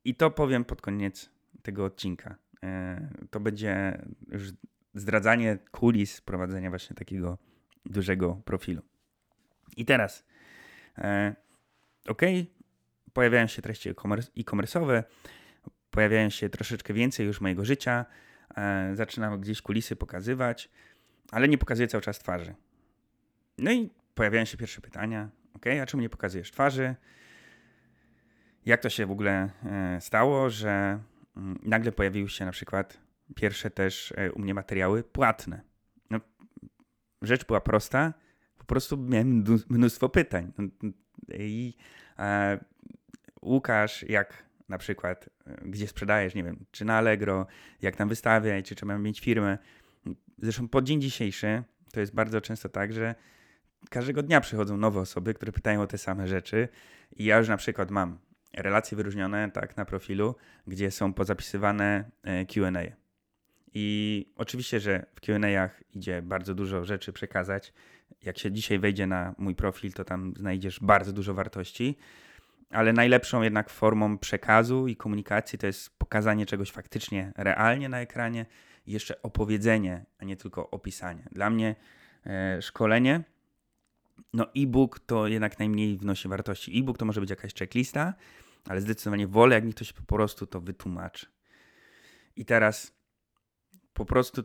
I 0.03 0.15
to 0.15 0.31
powiem 0.31 0.65
pod 0.65 0.81
koniec 0.81 1.29
tego 1.61 1.85
odcinka. 1.85 2.35
E, 2.63 3.09
to 3.29 3.39
będzie 3.39 4.01
już 4.27 4.49
zdradzanie 4.93 5.57
kulis 5.71 6.21
prowadzenia 6.21 6.69
właśnie 6.69 6.95
takiego 6.95 7.37
dużego 7.85 8.41
profilu. 8.45 8.81
I 9.77 9.85
teraz, 9.85 10.25
e, 10.97 11.35
ok, 12.07 12.21
pojawiają 13.13 13.47
się 13.47 13.61
treści 13.61 13.89
e-commerce'owe, 13.89 15.03
pojawiają 15.91 16.29
się 16.29 16.49
troszeczkę 16.49 16.93
więcej 16.93 17.25
już 17.25 17.41
mojego 17.41 17.65
życia, 17.65 18.05
e, 18.57 18.91
zaczynam 18.95 19.41
gdzieś 19.41 19.61
kulisy 19.61 19.95
pokazywać, 19.95 20.69
ale 21.31 21.47
nie 21.47 21.57
pokazuję 21.57 21.87
cały 21.87 22.01
czas 22.01 22.19
twarzy. 22.19 22.55
No 23.57 23.71
i 23.71 23.89
pojawiają 24.21 24.45
się 24.45 24.57
pierwsze 24.57 24.81
pytania, 24.81 25.29
ok, 25.55 25.65
a 25.81 25.85
czemu 25.85 26.01
nie 26.01 26.09
pokazujesz 26.09 26.51
twarzy? 26.51 26.95
Jak 28.65 28.81
to 28.81 28.89
się 28.89 29.05
w 29.05 29.11
ogóle 29.11 29.49
e, 29.65 30.01
stało, 30.01 30.49
że 30.49 30.99
mm, 31.37 31.59
nagle 31.63 31.91
pojawiły 31.91 32.29
się 32.29 32.45
na 32.45 32.51
przykład 32.51 32.97
pierwsze 33.35 33.71
też 33.71 34.13
e, 34.17 34.31
u 34.31 34.39
mnie 34.39 34.53
materiały 34.53 35.03
płatne? 35.03 35.61
No, 36.09 36.19
rzecz 37.21 37.45
była 37.45 37.61
prosta, 37.61 38.13
po 38.57 38.65
prostu 38.65 38.97
miałem 38.97 39.43
mnóstwo 39.69 40.09
pytań. 40.09 40.51
No, 40.57 40.89
I 41.33 41.77
e, 42.19 42.59
Łukasz, 43.41 44.03
jak 44.09 44.43
na 44.69 44.77
przykład, 44.77 45.29
e, 45.47 45.61
gdzie 45.65 45.87
sprzedajesz, 45.87 46.35
nie 46.35 46.43
wiem, 46.43 46.65
czy 46.71 46.85
na 46.85 46.97
Allegro, 46.97 47.47
jak 47.81 47.95
tam 47.95 48.09
wystawiać, 48.09 48.65
czy 48.65 48.75
trzeba 48.75 48.97
mieć 48.97 49.19
firmę. 49.19 49.57
Zresztą 50.37 50.67
po 50.67 50.81
dzień 50.81 51.01
dzisiejszy 51.01 51.63
to 51.93 51.99
jest 51.99 52.15
bardzo 52.15 52.41
często 52.41 52.69
tak, 52.69 52.93
że 52.93 53.15
każdego 53.89 54.23
dnia 54.23 54.41
przychodzą 54.41 54.77
nowe 54.77 54.99
osoby, 54.99 55.33
które 55.33 55.51
pytają 55.51 55.81
o 55.81 55.87
te 55.87 55.97
same 55.97 56.27
rzeczy 56.27 56.67
i 57.15 57.25
ja 57.25 57.37
już 57.37 57.47
na 57.47 57.57
przykład 57.57 57.91
mam 57.91 58.17
relacje 58.53 58.95
wyróżnione 58.95 59.51
tak 59.51 59.77
na 59.77 59.85
profilu, 59.85 60.35
gdzie 60.67 60.91
są 60.91 61.13
pozapisywane 61.13 62.11
e, 62.23 62.45
Q&A. 62.45 62.81
I 63.73 64.25
oczywiście, 64.35 64.79
że 64.79 65.05
w 65.15 65.21
Q&A'ach 65.21 65.83
idzie 65.93 66.21
bardzo 66.21 66.55
dużo 66.55 66.85
rzeczy 66.85 67.13
przekazać. 67.13 67.73
Jak 68.23 68.37
się 68.37 68.51
dzisiaj 68.51 68.79
wejdzie 68.79 69.07
na 69.07 69.35
mój 69.37 69.55
profil, 69.55 69.93
to 69.93 70.05
tam 70.05 70.33
znajdziesz 70.37 70.79
bardzo 70.79 71.13
dużo 71.13 71.33
wartości 71.33 71.97
ale 72.71 72.93
najlepszą 72.93 73.41
jednak 73.41 73.69
formą 73.69 74.17
przekazu 74.17 74.87
i 74.87 74.95
komunikacji 74.95 75.59
to 75.59 75.67
jest 75.67 75.97
pokazanie 75.97 76.45
czegoś 76.45 76.71
faktycznie 76.71 77.31
realnie 77.37 77.89
na 77.89 77.99
ekranie 77.99 78.45
i 78.85 78.91
jeszcze 78.91 79.21
opowiedzenie, 79.21 80.05
a 80.19 80.25
nie 80.25 80.37
tylko 80.37 80.69
opisanie. 80.69 81.23
Dla 81.31 81.49
mnie 81.49 81.75
e, 82.25 82.61
szkolenie, 82.61 83.23
no 84.33 84.47
e-book 84.57 84.99
to 84.99 85.27
jednak 85.27 85.59
najmniej 85.59 85.97
wnosi 85.97 86.27
wartości. 86.27 86.79
E-book 86.79 86.97
to 86.97 87.05
może 87.05 87.21
być 87.21 87.29
jakaś 87.29 87.53
checklista, 87.53 88.13
ale 88.69 88.81
zdecydowanie 88.81 89.27
wolę, 89.27 89.55
jak 89.55 89.65
mi 89.65 89.73
ktoś 89.73 89.93
po 89.93 90.03
prostu 90.03 90.47
to 90.47 90.61
wytłumaczy. 90.61 91.25
I 92.35 92.45
teraz 92.45 92.93
po 93.93 94.05
prostu 94.05 94.43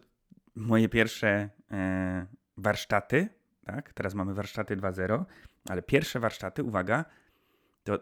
moje 0.54 0.88
pierwsze 0.88 1.50
e, 1.70 2.26
warsztaty, 2.56 3.28
tak? 3.64 3.92
Teraz 3.92 4.14
mamy 4.14 4.34
warsztaty 4.34 4.76
2.0, 4.76 5.24
ale 5.68 5.82
pierwsze 5.82 6.20
warsztaty, 6.20 6.62
uwaga, 6.62 7.04
to 7.84 7.98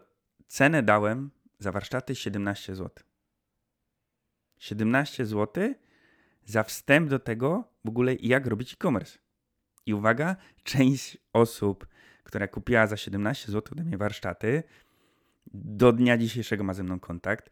Cenę 0.47 0.83
dałem 0.83 1.31
za 1.59 1.71
warsztaty 1.71 2.15
17 2.15 2.75
zł. 2.75 3.05
17 4.57 5.25
zł 5.25 5.73
za 6.45 6.63
wstęp 6.63 7.09
do 7.09 7.19
tego 7.19 7.63
w 7.85 7.89
ogóle 7.89 8.15
jak 8.15 8.47
robić 8.47 8.73
e-commerce. 8.73 9.19
I 9.85 9.93
uwaga, 9.93 10.35
część 10.63 11.17
osób, 11.33 11.87
która 12.23 12.47
kupiła 12.47 12.87
za 12.87 12.97
17 12.97 13.51
zł 13.51 13.71
ode 13.71 13.83
mnie 13.83 13.97
warsztaty, 13.97 14.63
do 15.53 15.91
dnia 15.91 16.17
dzisiejszego 16.17 16.63
ma 16.63 16.73
ze 16.73 16.83
mną 16.83 16.99
kontakt 16.99 17.49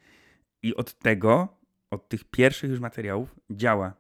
i 0.62 0.76
od 0.76 0.94
tego, 0.94 1.58
od 1.90 2.10
tych 2.10 2.24
pierwszych 2.24 2.70
już 2.70 2.80
materiałów 2.80 3.36
działa 3.50 3.94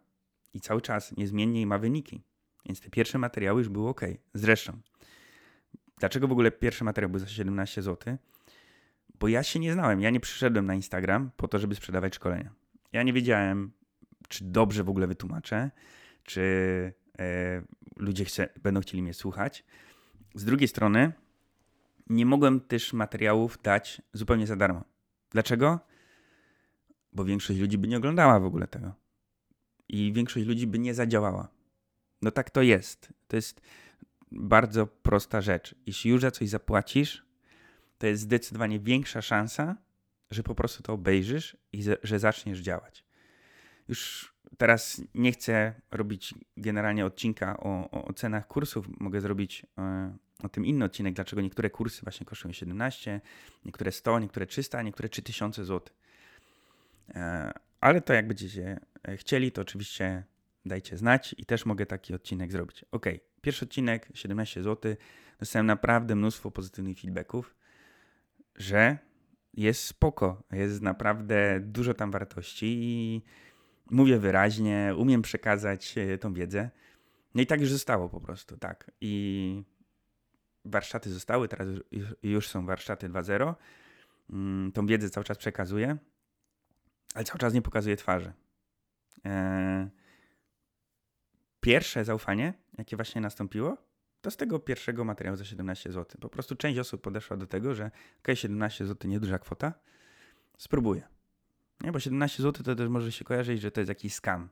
i 0.53 0.61
cały 0.61 0.81
czas 0.81 1.17
niezmiennie 1.17 1.67
ma 1.67 1.77
wyniki. 1.77 2.21
Więc 2.65 2.81
te 2.81 2.89
pierwsze 2.89 3.17
materiały 3.17 3.61
już 3.61 3.69
były 3.69 3.89
ok. 3.89 4.01
Zresztą, 4.33 4.79
dlaczego 5.99 6.27
w 6.27 6.31
ogóle 6.31 6.51
pierwszy 6.51 6.83
materiał 6.83 7.09
był 7.09 7.19
za 7.19 7.27
17 7.27 7.81
zł? 7.81 8.17
Bo 9.19 9.27
ja 9.27 9.43
się 9.43 9.59
nie 9.59 9.73
znałem. 9.73 10.01
Ja 10.01 10.09
nie 10.09 10.19
przyszedłem 10.19 10.65
na 10.65 10.75
Instagram 10.75 11.31
po 11.37 11.47
to, 11.47 11.59
żeby 11.59 11.75
sprzedawać 11.75 12.15
szkolenia. 12.15 12.53
Ja 12.93 13.03
nie 13.03 13.13
wiedziałem, 13.13 13.71
czy 14.27 14.43
dobrze 14.43 14.83
w 14.83 14.89
ogóle 14.89 15.07
wytłumaczę, 15.07 15.71
czy 16.23 16.93
ludzie 17.95 18.25
chce, 18.25 18.49
będą 18.63 18.81
chcieli 18.81 19.03
mnie 19.03 19.13
słuchać. 19.13 19.63
Z 20.35 20.45
drugiej 20.45 20.67
strony, 20.67 21.11
nie 22.07 22.25
mogłem 22.25 22.61
też 22.61 22.93
materiałów 22.93 23.61
dać 23.63 24.01
zupełnie 24.13 24.47
za 24.47 24.55
darmo. 24.55 24.83
Dlaczego? 25.29 25.79
Bo 27.13 27.25
większość 27.25 27.59
ludzi 27.59 27.77
by 27.77 27.87
nie 27.87 27.97
oglądała 27.97 28.39
w 28.39 28.45
ogóle 28.45 28.67
tego. 28.67 28.93
I 29.89 30.13
większość 30.13 30.45
ludzi 30.45 30.67
by 30.67 30.79
nie 30.79 30.93
zadziałała. 30.93 31.47
No 32.21 32.31
tak 32.31 32.49
to 32.49 32.61
jest. 32.61 33.13
To 33.27 33.35
jest 33.35 33.61
bardzo 34.31 34.87
prosta 34.87 35.41
rzecz. 35.41 35.75
Jeśli 35.85 36.11
już 36.11 36.21
za 36.21 36.31
coś 36.31 36.49
zapłacisz, 36.49 37.25
to 37.97 38.07
jest 38.07 38.23
zdecydowanie 38.23 38.79
większa 38.79 39.21
szansa, 39.21 39.77
że 40.31 40.43
po 40.43 40.55
prostu 40.55 40.83
to 40.83 40.93
obejrzysz 40.93 41.57
i 41.73 41.83
że 42.03 42.19
zaczniesz 42.19 42.59
działać. 42.59 43.05
Już 43.87 44.32
teraz 44.57 45.01
nie 45.15 45.31
chcę 45.31 45.73
robić 45.91 46.35
generalnie 46.57 47.05
odcinka 47.05 47.57
o, 47.57 47.91
o 48.05 48.13
cenach 48.13 48.47
kursów. 48.47 48.87
Mogę 48.99 49.21
zrobić 49.21 49.65
e, 49.77 50.15
o 50.43 50.49
tym 50.49 50.65
inny 50.65 50.85
odcinek, 50.85 51.13
dlaczego 51.13 51.41
niektóre 51.41 51.69
kursy 51.69 52.01
właśnie 52.03 52.25
kosztują 52.25 52.53
17, 52.53 53.21
niektóre 53.65 53.91
100, 53.91 54.19
niektóre 54.19 54.45
300, 54.45 54.77
a 54.77 54.81
niektóre 54.81 55.09
3000 55.09 55.65
zł. 55.65 55.95
E, 57.15 57.51
ale 57.81 58.01
to 58.01 58.13
jak 58.13 58.27
będziecie 58.27 58.79
e, 59.07 59.17
chcieli, 59.17 59.51
to 59.51 59.61
oczywiście 59.61 60.23
dajcie 60.65 60.97
znać 60.97 61.35
i 61.37 61.45
też 61.45 61.65
mogę 61.65 61.85
taki 61.85 62.13
odcinek 62.13 62.51
zrobić. 62.51 62.85
Ok, 62.91 63.05
pierwszy 63.41 63.65
odcinek, 63.65 64.09
17 64.13 64.63
zł. 64.63 64.95
Dostałem 65.39 65.65
naprawdę 65.65 66.15
mnóstwo 66.15 66.51
pozytywnych 66.51 66.99
feedbacków, 66.99 67.55
że 68.55 68.97
jest 69.53 69.83
spoko, 69.83 70.43
jest 70.51 70.81
naprawdę 70.81 71.59
dużo 71.59 71.93
tam 71.93 72.11
wartości 72.11 72.65
i 72.65 73.21
mówię 73.93 74.19
wyraźnie, 74.19 74.93
umiem 74.97 75.21
przekazać 75.21 75.97
e, 75.97 76.17
tą 76.17 76.33
wiedzę. 76.33 76.69
No 77.35 77.41
i 77.41 77.45
tak 77.47 77.61
już 77.61 77.71
zostało 77.71 78.09
po 78.09 78.21
prostu, 78.21 78.57
tak. 78.57 78.91
I 79.01 79.63
warsztaty 80.65 81.09
zostały, 81.09 81.47
teraz 81.47 81.67
już 82.23 82.49
są 82.49 82.65
warsztaty 82.65 83.09
2.0. 83.09 83.55
Mm, 84.29 84.71
tą 84.71 84.85
wiedzę 84.85 85.09
cały 85.09 85.23
czas 85.23 85.37
przekazuję, 85.37 85.97
ale 87.13 87.23
cały 87.23 87.39
czas 87.39 87.53
nie 87.53 87.61
pokazuję 87.61 87.95
twarzy. 87.95 88.33
E, 89.25 89.89
pierwsze 91.59 92.05
zaufanie, 92.05 92.53
jakie 92.77 92.95
właśnie 92.95 93.21
nastąpiło, 93.21 93.77
to 94.21 94.31
z 94.31 94.37
tego 94.37 94.59
pierwszego 94.59 95.05
materiału 95.05 95.37
za 95.37 95.45
17 95.45 95.91
zł. 95.91 96.17
Po 96.21 96.29
prostu 96.29 96.55
część 96.55 96.79
osób 96.79 97.01
podeszła 97.01 97.37
do 97.37 97.47
tego, 97.47 97.75
że 97.75 97.91
ok, 98.19 98.27
17 98.33 98.85
zł 98.85 99.11
nieduża 99.11 99.39
kwota, 99.39 99.73
spróbuję. 100.57 101.12
Nie, 101.83 101.91
bo 101.91 101.99
17 101.99 102.43
zł 102.43 102.63
to 102.63 102.75
też 102.75 102.89
może 102.89 103.11
się 103.11 103.25
kojarzyć, 103.25 103.61
że 103.61 103.71
to 103.71 103.81
jest 103.81 103.89
jakiś 103.89 104.13
skam. 104.13 104.49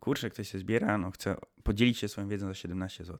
Kurczę, 0.00 0.30
ktoś 0.30 0.50
się 0.50 0.58
zbiera, 0.58 0.98
no 0.98 1.10
chce 1.10 1.36
podzielić 1.62 1.98
się 1.98 2.08
swoją 2.08 2.28
wiedzą 2.28 2.46
za 2.46 2.54
17 2.54 3.04
zł. 3.04 3.18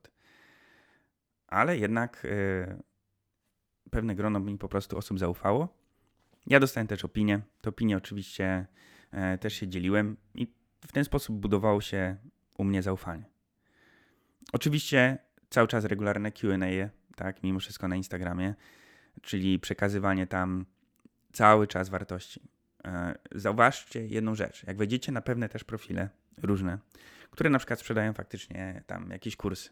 Ale 1.47 1.79
jednak 1.79 2.23
yy, 2.25 2.83
pewne 3.91 4.15
grono 4.15 4.41
mi 4.41 4.59
po 4.59 4.69
prostu 4.69 4.99
osób 4.99 5.19
zaufało. 5.19 5.69
Ja 6.47 6.61
dostałem 6.61 6.87
też 6.87 7.05
opinię. 7.05 7.41
Te 7.61 7.71
opinie 7.71 7.97
oczywiście 7.97 8.67
yy, 9.13 9.39
też 9.39 9.55
się 9.55 9.69
dzieliłem 9.69 10.17
i 10.35 10.47
w 10.87 10.93
ten 10.93 11.05
sposób 11.05 11.37
budowało 11.37 11.81
się 11.81 12.17
u 12.59 12.65
mnie 12.65 12.83
zaufanie. 12.83 13.25
Oczywiście 14.53 15.19
cały 15.51 15.69
czas 15.69 15.85
regularne 15.85 16.33
Q&A, 16.33 16.89
tak, 17.17 17.43
mimo 17.43 17.61
wszystko 17.61 17.89
na 17.89 17.97
Instagramie, 17.97 18.55
czyli 19.23 19.59
przekazywanie 19.59 20.27
tam 20.27 20.67
cały 21.33 21.67
czas 21.67 21.89
wartości. 21.89 22.41
E, 22.85 23.15
zauważcie 23.33 24.07
jedną 24.07 24.35
rzecz. 24.35 24.65
Jak 24.67 24.77
wejdziecie 24.77 25.13
na 25.13 25.21
pewne 25.21 25.49
też 25.49 25.65
profile 25.65 26.09
różne, 26.43 26.79
które 27.31 27.51
na 27.51 27.59
przykład 27.59 27.81
sprzedają 27.81 28.13
faktycznie 28.13 28.83
tam 28.87 29.11
jakieś 29.11 29.37
kursy, 29.37 29.71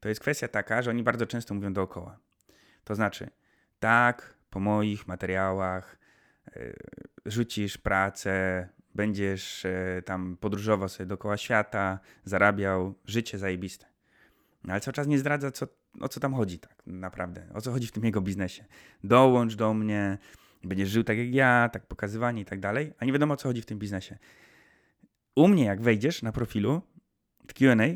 to 0.00 0.08
jest 0.08 0.20
kwestia 0.20 0.48
taka, 0.48 0.82
że 0.82 0.90
oni 0.90 1.02
bardzo 1.02 1.26
często 1.26 1.54
mówią 1.54 1.72
dookoła. 1.72 2.18
To 2.84 2.94
znaczy, 2.94 3.30
tak, 3.80 4.34
po 4.50 4.60
moich 4.60 5.08
materiałach 5.08 5.98
yy, 6.56 6.76
rzucisz 7.26 7.78
pracę, 7.78 8.68
będziesz 8.94 9.64
yy, 9.64 10.02
tam 10.02 10.36
podróżował 10.36 10.88
sobie 10.88 11.06
dookoła 11.06 11.36
świata, 11.36 12.00
zarabiał, 12.24 12.94
życie 13.04 13.38
zajebiste. 13.38 13.86
No, 14.64 14.72
ale 14.72 14.80
cały 14.80 14.92
czas 14.92 15.06
nie 15.06 15.18
zdradza, 15.18 15.50
co, 15.50 15.66
o 16.00 16.08
co 16.08 16.20
tam 16.20 16.34
chodzi 16.34 16.58
tak 16.58 16.82
naprawdę, 16.86 17.46
o 17.54 17.60
co 17.60 17.72
chodzi 17.72 17.86
w 17.86 17.92
tym 17.92 18.04
jego 18.04 18.20
biznesie. 18.20 18.64
Dołącz 19.04 19.54
do 19.54 19.74
mnie, 19.74 20.18
będziesz 20.64 20.88
żył 20.88 21.04
tak 21.04 21.18
jak 21.18 21.34
ja, 21.34 21.70
tak 21.72 21.86
pokazywanie 21.86 22.42
i 22.42 22.44
tak 22.44 22.60
dalej, 22.60 22.92
a 22.98 23.04
nie 23.04 23.12
wiadomo 23.12 23.34
o 23.34 23.36
co 23.36 23.48
chodzi 23.48 23.62
w 23.62 23.66
tym 23.66 23.78
biznesie. 23.78 24.18
U 25.36 25.48
mnie, 25.48 25.64
jak 25.64 25.80
wejdziesz 25.80 26.22
na 26.22 26.32
profilu 26.32 26.82
w 27.48 27.54
QA, 27.54 27.86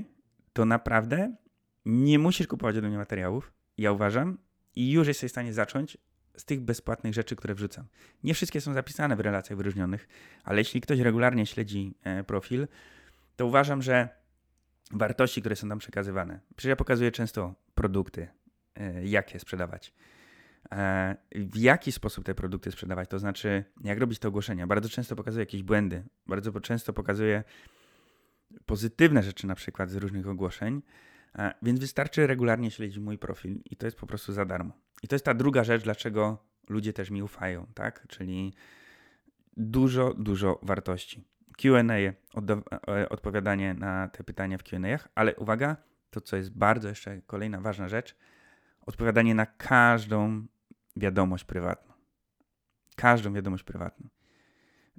to 0.52 0.64
naprawdę 0.64 1.36
nie 1.84 2.18
musisz 2.18 2.46
kupować 2.46 2.76
ode 2.76 2.88
mnie 2.88 2.98
materiałów, 2.98 3.52
ja 3.78 3.92
uważam, 3.92 4.38
i 4.76 4.90
już 4.90 5.08
jesteś 5.08 5.30
w 5.30 5.34
stanie 5.34 5.52
zacząć 5.52 5.98
z 6.36 6.44
tych 6.44 6.60
bezpłatnych 6.60 7.14
rzeczy, 7.14 7.36
które 7.36 7.54
wrzucam. 7.54 7.86
Nie 8.22 8.34
wszystkie 8.34 8.60
są 8.60 8.74
zapisane 8.74 9.16
w 9.16 9.20
relacjach 9.20 9.56
wyróżnionych, 9.56 10.08
ale 10.44 10.58
jeśli 10.58 10.80
ktoś 10.80 10.98
regularnie 10.98 11.46
śledzi 11.46 11.94
e, 12.02 12.24
profil, 12.24 12.68
to 13.36 13.46
uważam, 13.46 13.82
że 13.82 14.08
wartości, 14.90 15.40
które 15.40 15.56
są 15.56 15.68
tam 15.68 15.78
przekazywane. 15.78 16.40
Przecież 16.56 16.68
ja 16.68 16.76
pokazuję 16.76 17.12
często 17.12 17.54
produkty, 17.74 18.28
e, 18.74 19.06
jak 19.06 19.34
je 19.34 19.40
sprzedawać. 19.40 19.94
E, 20.72 21.16
w 21.34 21.56
jaki 21.56 21.92
sposób 21.92 22.24
te 22.24 22.34
produkty 22.34 22.70
sprzedawać, 22.70 23.08
to 23.08 23.18
znaczy 23.18 23.64
jak 23.84 23.98
robić 23.98 24.18
te 24.18 24.28
ogłoszenia. 24.28 24.66
Bardzo 24.66 24.88
często 24.88 25.16
pokazuję 25.16 25.42
jakieś 25.42 25.62
błędy, 25.62 26.04
bardzo 26.26 26.60
często 26.60 26.92
pokazuję 26.92 27.44
pozytywne 28.66 29.22
rzeczy 29.22 29.46
na 29.46 29.54
przykład 29.54 29.90
z 29.90 29.96
różnych 29.96 30.28
ogłoszeń, 30.28 30.82
e, 31.38 31.54
więc 31.62 31.80
wystarczy 31.80 32.26
regularnie 32.26 32.70
śledzić 32.70 32.98
mój 32.98 33.18
profil 33.18 33.60
i 33.64 33.76
to 33.76 33.86
jest 33.86 33.96
po 33.96 34.06
prostu 34.06 34.32
za 34.32 34.44
darmo. 34.44 34.72
I 35.02 35.08
to 35.08 35.14
jest 35.14 35.24
ta 35.24 35.34
druga 35.34 35.64
rzecz, 35.64 35.82
dlaczego 35.82 36.38
ludzie 36.68 36.92
też 36.92 37.10
mi 37.10 37.22
ufają, 37.22 37.66
tak? 37.74 38.06
Czyli 38.08 38.54
dużo, 39.56 40.14
dużo 40.14 40.60
wartości. 40.62 41.24
QA, 41.56 41.80
e, 41.80 43.08
odpowiadanie 43.08 43.74
na 43.74 44.08
te 44.08 44.24
pytania 44.24 44.58
w 44.58 44.62
QA, 44.62 45.08
ale 45.14 45.36
uwaga, 45.36 45.76
to 46.10 46.20
co 46.20 46.36
jest 46.36 46.58
bardzo 46.58 46.88
jeszcze 46.88 47.20
kolejna 47.26 47.60
ważna 47.60 47.88
rzecz, 47.88 48.16
odpowiadanie 48.86 49.34
na 49.34 49.46
każdą 49.46 50.46
wiadomość 50.96 51.44
prywatną. 51.44 51.94
Każdą 52.96 53.32
wiadomość 53.32 53.64
prywatną. 53.64 54.08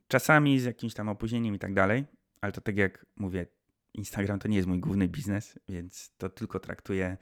Czasami 0.07 0.59
z 0.59 0.63
jakimś 0.65 0.93
tam 0.93 1.09
opóźnieniem 1.09 1.55
i 1.55 1.59
tak 1.59 1.73
dalej, 1.73 2.05
ale 2.41 2.51
to 2.51 2.61
tak 2.61 2.77
jak 2.77 3.05
mówię, 3.15 3.45
Instagram 3.93 4.39
to 4.39 4.47
nie 4.47 4.55
jest 4.55 4.67
mój 4.67 4.79
główny 4.79 5.07
biznes, 5.07 5.59
więc 5.69 6.15
to 6.17 6.29
tylko 6.29 6.59
traktuję 6.59 7.17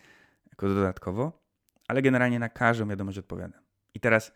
jako 0.50 0.68
dodatkowo, 0.68 1.44
ale 1.88 2.02
generalnie 2.02 2.40
na 2.40 2.50
każdą 2.50 2.88
wiadomość 2.88 3.18
odpowiadam. 3.18 3.62
I 3.94 4.00
teraz 4.00 4.32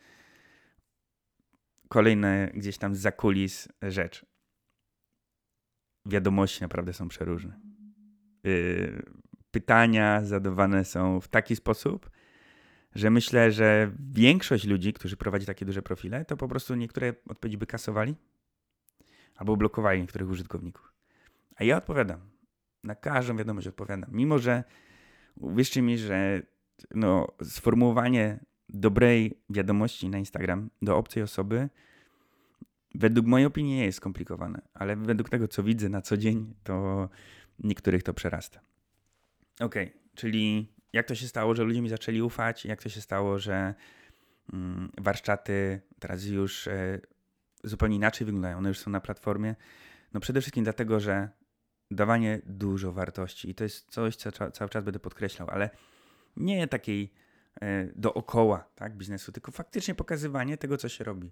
kolejne 1.88 2.52
gdzieś 2.54 2.78
tam 2.78 2.96
za 2.96 3.12
kulis 3.12 3.68
rzecz. 3.82 4.26
Wiadomości 6.06 6.62
naprawdę 6.62 6.94
są 6.94 7.08
przeróżne. 7.08 7.60
Yy, 8.44 9.04
pytania 9.52 10.24
zadawane 10.24 10.86
są 10.86 11.22
w 11.22 11.28
taki 11.28 11.56
sposób, 11.56 12.10
że 12.98 13.10
myślę, 13.10 13.52
że 13.52 13.92
większość 14.14 14.66
ludzi, 14.66 14.94
którzy 14.94 15.18
prowadzi 15.18 15.46
takie 15.46 15.66
duże 15.66 15.82
profile, 15.82 16.26
to 16.26 16.38
po 16.38 16.48
prostu 16.48 16.76
niektóre 16.76 17.14
odpowiedzi 17.30 17.58
by 17.58 17.66
kasowali 17.66 18.16
albo 19.36 19.58
blokowali 19.58 20.02
niektórych 20.02 20.30
użytkowników. 20.30 20.94
A 21.56 21.64
ja 21.64 21.78
odpowiadam. 21.78 22.20
Na 22.84 22.96
każdą 22.96 23.38
wiadomość 23.38 23.68
odpowiadam. 23.68 24.10
Mimo, 24.14 24.40
że 24.40 24.64
uwierzcie 25.36 25.82
mi, 25.82 25.98
że 25.98 26.42
no, 26.96 27.28
sformułowanie 27.44 28.40
dobrej 28.70 29.42
wiadomości 29.50 30.10
na 30.10 30.18
Instagram 30.18 30.70
do 30.82 30.98
obcej 30.98 31.24
osoby 31.24 31.70
według 32.96 33.28
mojej 33.28 33.48
opinii 33.48 33.76
nie 33.76 33.86
jest 33.86 33.98
skomplikowane, 33.98 34.62
ale 34.74 34.96
według 34.96 35.30
tego, 35.30 35.48
co 35.48 35.64
widzę 35.64 35.90
na 35.90 36.02
co 36.02 36.18
dzień, 36.18 36.54
to 36.64 37.10
niektórych 37.60 38.04
to 38.04 38.14
przerasta. 38.14 38.60
Ok, 39.60 39.76
czyli 40.16 40.74
jak 40.98 41.08
to 41.08 41.16
się 41.16 41.28
stało, 41.28 41.56
że 41.56 41.64
ludzie 41.64 41.82
mi 41.82 41.90
zaczęli 41.90 42.22
ufać, 42.22 42.66
jak 42.66 42.84
to 42.84 42.90
się 42.90 43.02
stało, 43.02 43.40
że 43.40 43.74
mm, 44.54 44.92
warsztaty 44.98 45.82
teraz 46.00 46.26
już 46.26 46.68
e, 46.68 47.00
zupełnie 47.64 47.96
inaczej 47.96 48.26
wyglądają, 48.26 48.58
one 48.58 48.70
już 48.70 48.80
są 48.80 48.92
na 48.92 49.02
platformie. 49.02 49.56
No 50.14 50.20
przede 50.20 50.42
wszystkim 50.42 50.64
dlatego, 50.64 51.00
że 51.00 51.30
dawanie 51.92 52.42
dużo 52.46 52.92
wartości 52.92 53.50
i 53.50 53.56
to 53.56 53.64
jest 53.64 53.90
coś, 53.90 54.16
co 54.16 54.52
cały 54.52 54.70
czas 54.70 54.84
będę 54.84 55.00
podkreślał, 55.00 55.50
ale 55.50 55.70
nie 56.38 56.68
takiej 56.68 57.14
e, 57.62 57.88
dookoła 57.96 58.70
tak, 58.76 58.96
biznesu, 58.96 59.32
tylko 59.32 59.52
faktycznie 59.52 59.96
pokazywanie 59.96 60.58
tego, 60.58 60.78
co 60.78 60.90
się 60.90 61.04
robi. 61.04 61.32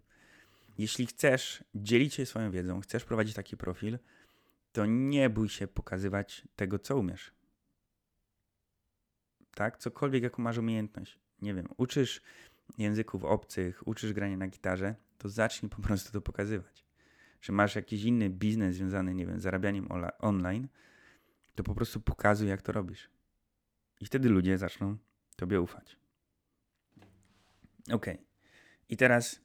Jeśli 0.77 1.05
chcesz 1.05 1.63
dzielić 1.75 2.13
się 2.13 2.25
swoją 2.25 2.51
wiedzą, 2.51 2.81
chcesz 2.81 3.03
prowadzić 3.03 3.35
taki 3.35 3.57
profil, 3.57 3.99
to 4.71 4.85
nie 4.85 5.29
bój 5.29 5.49
się 5.49 5.67
pokazywać 5.67 6.47
tego, 6.55 6.79
co 6.79 6.97
umiesz 6.97 7.34
tak? 9.55 9.77
Cokolwiek, 9.77 10.23
jaką 10.23 10.43
masz 10.43 10.57
umiejętność. 10.57 11.19
Nie 11.41 11.53
wiem, 11.53 11.67
uczysz 11.77 12.21
języków 12.77 13.23
obcych, 13.23 13.87
uczysz 13.87 14.13
grania 14.13 14.37
na 14.37 14.47
gitarze, 14.47 14.95
to 15.17 15.29
zacznij 15.29 15.69
po 15.69 15.81
prostu 15.81 16.11
to 16.11 16.21
pokazywać. 16.21 16.85
Czy 17.39 17.51
masz 17.51 17.75
jakiś 17.75 18.03
inny 18.03 18.29
biznes 18.29 18.75
związany, 18.75 19.15
nie 19.15 19.25
wiem, 19.25 19.39
z 19.39 19.43
zarabianiem 19.43 19.87
online, 20.19 20.67
to 21.55 21.63
po 21.63 21.75
prostu 21.75 22.01
pokazuj, 22.01 22.47
jak 22.47 22.61
to 22.61 22.71
robisz. 22.71 23.09
I 24.01 24.05
wtedy 24.05 24.29
ludzie 24.29 24.57
zaczną 24.57 24.97
tobie 25.35 25.61
ufać. 25.61 25.97
Ok. 27.91 28.05
I 28.89 28.97
teraz 28.97 29.41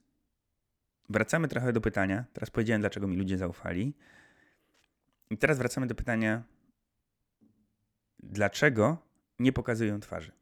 wracamy 1.08 1.48
trochę 1.48 1.72
do 1.72 1.80
pytania. 1.80 2.24
Teraz 2.32 2.50
powiedziałem, 2.50 2.80
dlaczego 2.80 3.06
mi 3.06 3.16
ludzie 3.16 3.38
zaufali. 3.38 3.94
I 5.30 5.38
teraz 5.38 5.58
wracamy 5.58 5.86
do 5.86 5.94
pytania, 5.94 6.42
dlaczego 8.22 9.09
nie 9.40 9.52
pokazują 9.52 10.00
twarzy? 10.00 10.32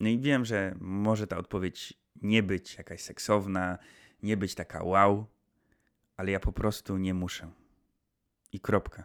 No 0.00 0.08
i 0.08 0.18
wiem, 0.18 0.44
że 0.44 0.74
może 0.80 1.26
ta 1.26 1.36
odpowiedź 1.36 1.94
nie 2.22 2.42
być 2.42 2.78
jakaś 2.78 3.02
seksowna, 3.02 3.78
nie 4.22 4.36
być 4.36 4.54
taka 4.54 4.82
wow, 4.82 5.26
ale 6.16 6.30
ja 6.30 6.40
po 6.40 6.52
prostu 6.52 6.98
nie 6.98 7.14
muszę. 7.14 7.50
I 8.52 8.60
kropka. 8.60 9.04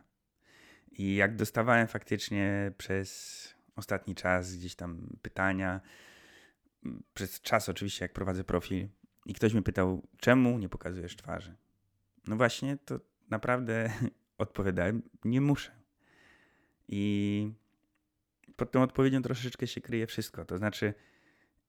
I 0.91 1.15
jak 1.15 1.35
dostawałem 1.35 1.87
faktycznie 1.87 2.71
przez 2.77 3.49
ostatni 3.75 4.15
czas 4.15 4.55
gdzieś 4.55 4.75
tam 4.75 5.17
pytania, 5.21 5.81
przez 7.13 7.41
czas 7.41 7.69
oczywiście, 7.69 8.05
jak 8.05 8.13
prowadzę 8.13 8.43
profil, 8.43 8.87
i 9.25 9.33
ktoś 9.33 9.53
mnie 9.53 9.61
pytał, 9.61 10.07
czemu 10.17 10.59
nie 10.59 10.69
pokazujesz 10.69 11.15
twarzy? 11.15 11.55
No 12.27 12.35
właśnie, 12.35 12.77
to 12.77 12.99
naprawdę 13.29 13.93
odpowiadałem, 14.37 15.01
nie 15.25 15.41
muszę. 15.41 15.82
I 16.95 17.51
pod 18.55 18.71
tą 18.71 18.83
odpowiedzią 18.83 19.21
troszeczkę 19.21 19.67
się 19.67 19.81
kryje 19.81 20.07
wszystko. 20.07 20.45
To 20.45 20.57
znaczy, 20.57 20.93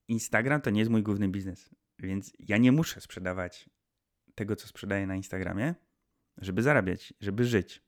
Instagram 0.08 0.60
to 0.60 0.70
nie 0.70 0.80
jest 0.80 0.90
mój 0.90 1.02
główny 1.02 1.28
biznes, 1.28 1.70
więc 1.98 2.32
ja 2.38 2.58
nie 2.58 2.72
muszę 2.72 3.00
sprzedawać 3.00 3.70
tego, 4.34 4.56
co 4.56 4.68
sprzedaję 4.68 5.06
na 5.06 5.16
Instagramie, 5.16 5.74
żeby 6.38 6.62
zarabiać, 6.62 7.14
żeby 7.20 7.44
żyć. 7.44 7.82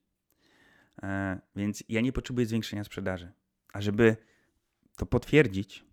E, 1.02 1.40
więc 1.56 1.84
ja 1.88 2.00
nie 2.00 2.12
potrzebuję 2.12 2.46
zwiększenia 2.46 2.84
sprzedaży. 2.84 3.32
A 3.72 3.80
żeby 3.80 4.16
to 4.96 5.06
potwierdzić 5.06 5.84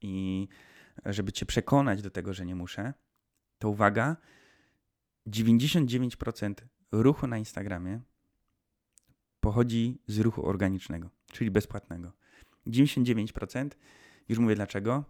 i 0.00 0.48
żeby 1.04 1.32
cię 1.32 1.46
przekonać 1.46 2.02
do 2.02 2.10
tego, 2.10 2.34
że 2.34 2.46
nie 2.46 2.54
muszę, 2.54 2.94
to 3.58 3.68
uwaga, 3.68 4.16
99% 5.26 6.54
ruchu 6.92 7.26
na 7.26 7.38
Instagramie 7.38 8.00
pochodzi 9.46 9.98
z 10.06 10.18
ruchu 10.18 10.48
organicznego, 10.48 11.10
czyli 11.32 11.50
bezpłatnego. 11.50 12.12
99%. 12.66 13.70
Już 14.28 14.38
mówię 14.38 14.54
dlaczego. 14.54 15.04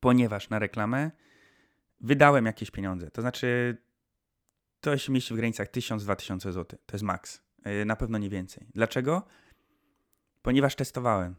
Ponieważ 0.00 0.50
na 0.50 0.58
reklamę 0.58 1.10
wydałem 2.00 2.46
jakieś 2.46 2.70
pieniądze. 2.70 3.10
To 3.10 3.20
znaczy, 3.20 3.76
to 4.80 4.98
się 4.98 5.12
mieści 5.12 5.34
w 5.34 5.36
granicach 5.36 5.68
1000-2000 5.68 6.40
zł. 6.40 6.64
To 6.64 6.96
jest 6.96 7.04
maks. 7.04 7.42
E, 7.64 7.84
na 7.84 7.96
pewno 7.96 8.18
nie 8.18 8.30
więcej. 8.30 8.66
Dlaczego? 8.74 9.22
Ponieważ 10.42 10.76
testowałem. 10.76 11.34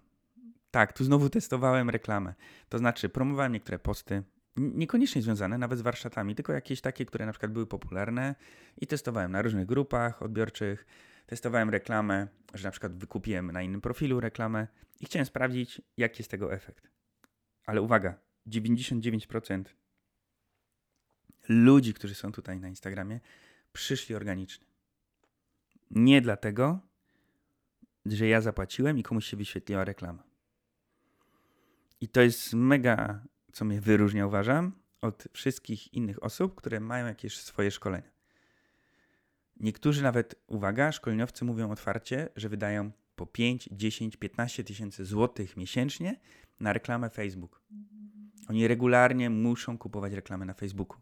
Tak, 0.71 0.93
tu 0.93 1.03
znowu 1.03 1.29
testowałem 1.29 1.89
reklamę. 1.89 2.33
To 2.69 2.77
znaczy, 2.77 3.09
promowałem 3.09 3.53
niektóre 3.53 3.79
posty, 3.79 4.23
niekoniecznie 4.55 5.21
związane 5.21 5.57
nawet 5.57 5.79
z 5.79 5.81
warsztatami, 5.81 6.35
tylko 6.35 6.53
jakieś 6.53 6.81
takie, 6.81 7.05
które 7.05 7.25
na 7.25 7.31
przykład 7.31 7.51
były 7.51 7.67
popularne 7.67 8.35
i 8.77 8.87
testowałem 8.87 9.31
na 9.31 9.41
różnych 9.41 9.65
grupach 9.65 10.21
odbiorczych. 10.21 10.85
Testowałem 11.25 11.69
reklamę, 11.69 12.27
że 12.53 12.67
na 12.67 12.71
przykład 12.71 12.97
wykupiłem 12.97 13.51
na 13.51 13.61
innym 13.61 13.81
profilu 13.81 14.19
reklamę 14.19 14.67
i 14.99 15.05
chciałem 15.05 15.25
sprawdzić, 15.25 15.81
jaki 15.97 16.21
jest 16.21 16.31
tego 16.31 16.53
efekt. 16.53 16.89
Ale 17.65 17.81
uwaga, 17.81 18.19
99% 18.47 19.63
ludzi, 21.49 21.93
którzy 21.93 22.15
są 22.15 22.31
tutaj 22.31 22.59
na 22.59 22.67
Instagramie, 22.67 23.19
przyszli 23.73 24.15
organicznie. 24.15 24.67
Nie 25.91 26.21
dlatego, 26.21 26.79
że 28.05 28.27
ja 28.27 28.41
zapłaciłem 28.41 28.97
i 28.97 29.03
komuś 29.03 29.25
się 29.25 29.37
wyświetliła 29.37 29.83
reklama. 29.83 30.23
I 32.01 32.07
to 32.07 32.21
jest 32.21 32.53
mega, 32.53 33.23
co 33.53 33.65
mnie 33.65 33.81
wyróżnia, 33.81 34.27
uważam, 34.27 34.71
od 35.01 35.27
wszystkich 35.33 35.93
innych 35.93 36.23
osób, 36.23 36.55
które 36.55 36.79
mają 36.79 37.05
jakieś 37.05 37.37
swoje 37.37 37.71
szkolenia. 37.71 38.12
Niektórzy 39.63 40.03
nawet, 40.03 40.35
uwaga, 40.47 40.91
szkoleniowcy 40.91 41.45
mówią 41.45 41.71
otwarcie, 41.71 42.29
że 42.35 42.49
wydają 42.49 42.91
po 43.15 43.25
5, 43.25 43.69
10, 43.71 44.17
15 44.17 44.63
tysięcy 44.63 45.05
złotych 45.05 45.57
miesięcznie 45.57 46.19
na 46.59 46.73
reklamę 46.73 47.09
Facebook. 47.09 47.61
Oni 48.47 48.67
regularnie 48.67 49.29
muszą 49.29 49.77
kupować 49.77 50.13
reklamy 50.13 50.45
na 50.45 50.53
Facebooku. 50.53 50.97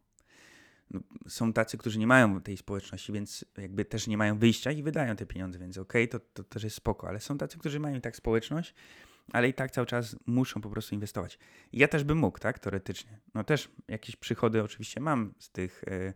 No, 0.92 1.00
są 1.28 1.54
tacy, 1.54 1.78
którzy 1.78 2.00
nie 2.00 2.08
mają 2.08 2.42
tej 2.42 2.58
społeczności, 2.58 3.12
więc 3.12 3.46
jakby 3.58 3.86
też 3.86 4.08
nie 4.08 4.18
mają 4.18 4.38
wyjścia 4.38 4.72
i 4.72 4.84
wydają 4.84 5.16
te 5.16 5.26
pieniądze, 5.26 5.60
więc 5.60 5.78
okej, 5.78 6.04
okay, 6.04 6.20
to, 6.20 6.26
to 6.34 6.44
też 6.44 6.64
jest 6.64 6.76
spoko, 6.76 7.08
ale 7.08 7.20
są 7.20 7.38
tacy, 7.38 7.58
którzy 7.58 7.80
mają 7.80 7.98
i 7.98 8.02
tak 8.02 8.16
społeczność, 8.16 8.74
ale 9.34 9.50
i 9.50 9.54
tak 9.54 9.72
cały 9.72 9.88
czas 9.88 10.16
muszą 10.26 10.62
po 10.62 10.70
prostu 10.70 10.96
inwestować. 10.96 11.40
ja 11.74 11.88
też 11.88 12.04
bym 12.04 12.18
mógł, 12.18 12.40
tak, 12.40 12.60
teoretycznie. 12.60 13.20
No 13.34 13.44
też 13.44 13.70
jakieś 13.88 14.16
przychody 14.16 14.64
oczywiście 14.64 15.00
mam 15.00 15.34
z 15.40 15.50
tych 15.50 15.84
y, 15.84 16.14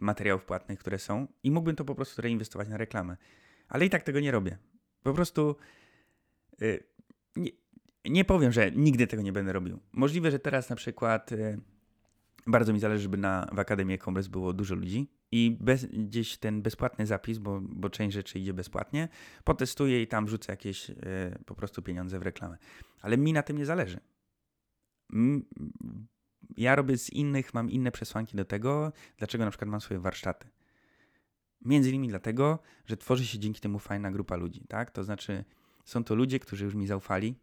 materiałów 0.00 0.44
płatnych, 0.44 0.78
które 0.78 0.98
są 0.98 1.26
i 1.42 1.50
mógłbym 1.50 1.76
to 1.76 1.84
po 1.84 1.94
prostu 1.94 2.22
reinwestować 2.22 2.68
na 2.68 2.76
reklamę. 2.76 3.16
Ale 3.68 3.86
i 3.86 3.90
tak 3.90 4.02
tego 4.02 4.20
nie 4.20 4.30
robię. 4.30 4.58
Po 5.02 5.14
prostu 5.14 5.56
y, 6.62 6.84
nie, 7.36 7.50
nie 8.04 8.24
powiem, 8.24 8.52
że 8.52 8.70
nigdy 8.70 9.06
tego 9.06 9.22
nie 9.22 9.32
będę 9.32 9.52
robił. 9.52 9.80
Możliwe, 9.92 10.30
że 10.30 10.38
teraz 10.38 10.70
na 10.70 10.76
przykład 10.76 11.32
y, 11.32 11.60
bardzo 12.46 12.72
mi 12.72 12.80
zależy, 12.80 13.02
żeby 13.02 13.16
na, 13.16 13.46
w 13.52 13.58
Akademii 13.58 13.94
e-commerce 13.94 14.30
było 14.30 14.52
dużo 14.52 14.74
ludzi 14.74 15.10
i 15.32 15.56
bez, 15.60 15.86
gdzieś 15.86 16.38
ten 16.38 16.62
bezpłatny 16.62 17.06
zapis, 17.06 17.38
bo, 17.38 17.60
bo 17.62 17.90
część 17.90 18.14
rzeczy 18.14 18.38
idzie 18.38 18.54
bezpłatnie, 18.54 19.08
potestuję 19.44 20.02
i 20.02 20.06
tam 20.06 20.26
wrzucę 20.26 20.52
jakieś 20.52 20.90
y, 20.90 20.94
po 21.46 21.54
prostu 21.54 21.82
pieniądze 21.82 22.18
w 22.18 22.22
reklamę. 22.22 22.58
Ale 23.00 23.16
mi 23.16 23.32
na 23.32 23.42
tym 23.42 23.58
nie 23.58 23.66
zależy. 23.66 24.00
Ja 26.56 26.76
robię 26.76 26.98
z 26.98 27.10
innych, 27.10 27.54
mam 27.54 27.70
inne 27.70 27.92
przesłanki 27.92 28.36
do 28.36 28.44
tego, 28.44 28.92
dlaczego 29.18 29.44
na 29.44 29.50
przykład 29.50 29.70
mam 29.70 29.80
swoje 29.80 30.00
warsztaty. 30.00 30.48
Między 31.64 31.88
innymi 31.88 32.08
dlatego, 32.08 32.58
że 32.86 32.96
tworzy 32.96 33.26
się 33.26 33.38
dzięki 33.38 33.60
temu 33.60 33.78
fajna 33.78 34.10
grupa 34.10 34.36
ludzi, 34.36 34.64
tak? 34.68 34.90
To 34.90 35.04
znaczy, 35.04 35.44
są 35.84 36.04
to 36.04 36.14
ludzie, 36.14 36.38
którzy 36.38 36.64
już 36.64 36.74
mi 36.74 36.86
zaufali, 36.86 37.34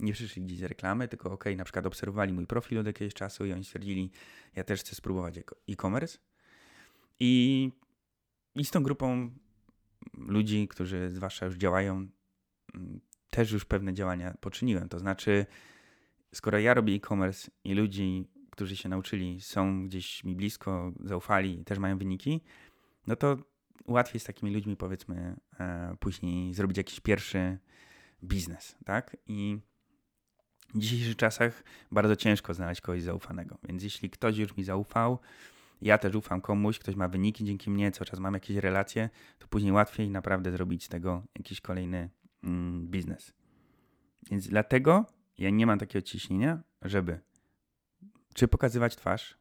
nie 0.00 0.12
przyszli 0.12 0.42
gdzieś 0.42 0.58
z 0.58 0.62
reklamy, 0.62 1.08
tylko 1.08 1.32
ok, 1.32 1.44
na 1.56 1.64
przykład 1.64 1.86
obserwowali 1.86 2.32
mój 2.32 2.46
profil 2.46 2.78
od 2.78 2.86
jakiegoś 2.86 3.14
czasu 3.14 3.46
i 3.46 3.52
oni 3.52 3.64
stwierdzili, 3.64 4.10
ja 4.56 4.64
też 4.64 4.80
chcę 4.80 4.94
spróbować 4.94 5.38
e-commerce. 5.68 6.18
I, 7.20 7.72
I 8.54 8.64
z 8.64 8.70
tą 8.70 8.82
grupą 8.82 9.30
ludzi, 10.14 10.68
którzy 10.68 11.10
zwłaszcza 11.10 11.46
już 11.46 11.54
działają, 11.54 12.08
mm, 12.74 13.00
też 13.30 13.52
już 13.52 13.64
pewne 13.64 13.94
działania 13.94 14.34
poczyniłem. 14.40 14.88
To 14.88 14.98
znaczy, 14.98 15.46
skoro 16.34 16.58
ja 16.58 16.74
robię 16.74 16.94
e-commerce 16.94 17.50
i 17.64 17.74
ludzi, 17.74 18.28
którzy 18.50 18.76
się 18.76 18.88
nauczyli, 18.88 19.40
są 19.40 19.84
gdzieś 19.86 20.24
mi 20.24 20.36
blisko, 20.36 20.92
zaufali, 21.00 21.64
też 21.64 21.78
mają 21.78 21.98
wyniki, 21.98 22.40
no 23.06 23.16
to 23.16 23.36
łatwiej 23.86 24.20
z 24.20 24.24
takimi 24.24 24.54
ludźmi, 24.54 24.76
powiedzmy, 24.76 25.36
e, 25.60 25.96
później 26.00 26.54
zrobić 26.54 26.76
jakiś 26.76 27.00
pierwszy 27.00 27.58
biznes, 28.24 28.76
tak? 28.84 29.16
I 29.26 29.58
w 30.74 30.78
dzisiejszych 30.78 31.16
czasach 31.16 31.64
bardzo 31.92 32.16
ciężko 32.16 32.54
znaleźć 32.54 32.80
kogoś 32.80 33.02
zaufanego. 33.02 33.58
Więc 33.68 33.82
jeśli 33.82 34.10
ktoś 34.10 34.36
już 34.36 34.56
mi 34.56 34.64
zaufał, 34.64 35.18
ja 35.82 35.98
też 35.98 36.14
ufam 36.14 36.40
komuś, 36.40 36.78
ktoś 36.78 36.96
ma 36.96 37.08
wyniki 37.08 37.44
dzięki 37.44 37.70
mnie, 37.70 37.90
cały 37.90 38.06
czas 38.06 38.18
mam 38.18 38.34
jakieś 38.34 38.56
relacje, 38.56 39.10
to 39.38 39.48
później 39.48 39.72
łatwiej 39.72 40.10
naprawdę 40.10 40.52
zrobić 40.52 40.84
z 40.84 40.88
tego 40.88 41.22
jakiś 41.38 41.60
kolejny 41.60 42.10
mm, 42.44 42.86
biznes. 42.86 43.32
Więc 44.30 44.48
dlatego 44.48 45.06
ja 45.40 45.50
nie 45.50 45.66
mam 45.66 45.78
takiego 45.78 46.02
ciśnienia, 46.02 46.62
żeby 46.82 47.20
czy 48.34 48.48
pokazywać 48.48 48.96
twarz, 48.96 49.38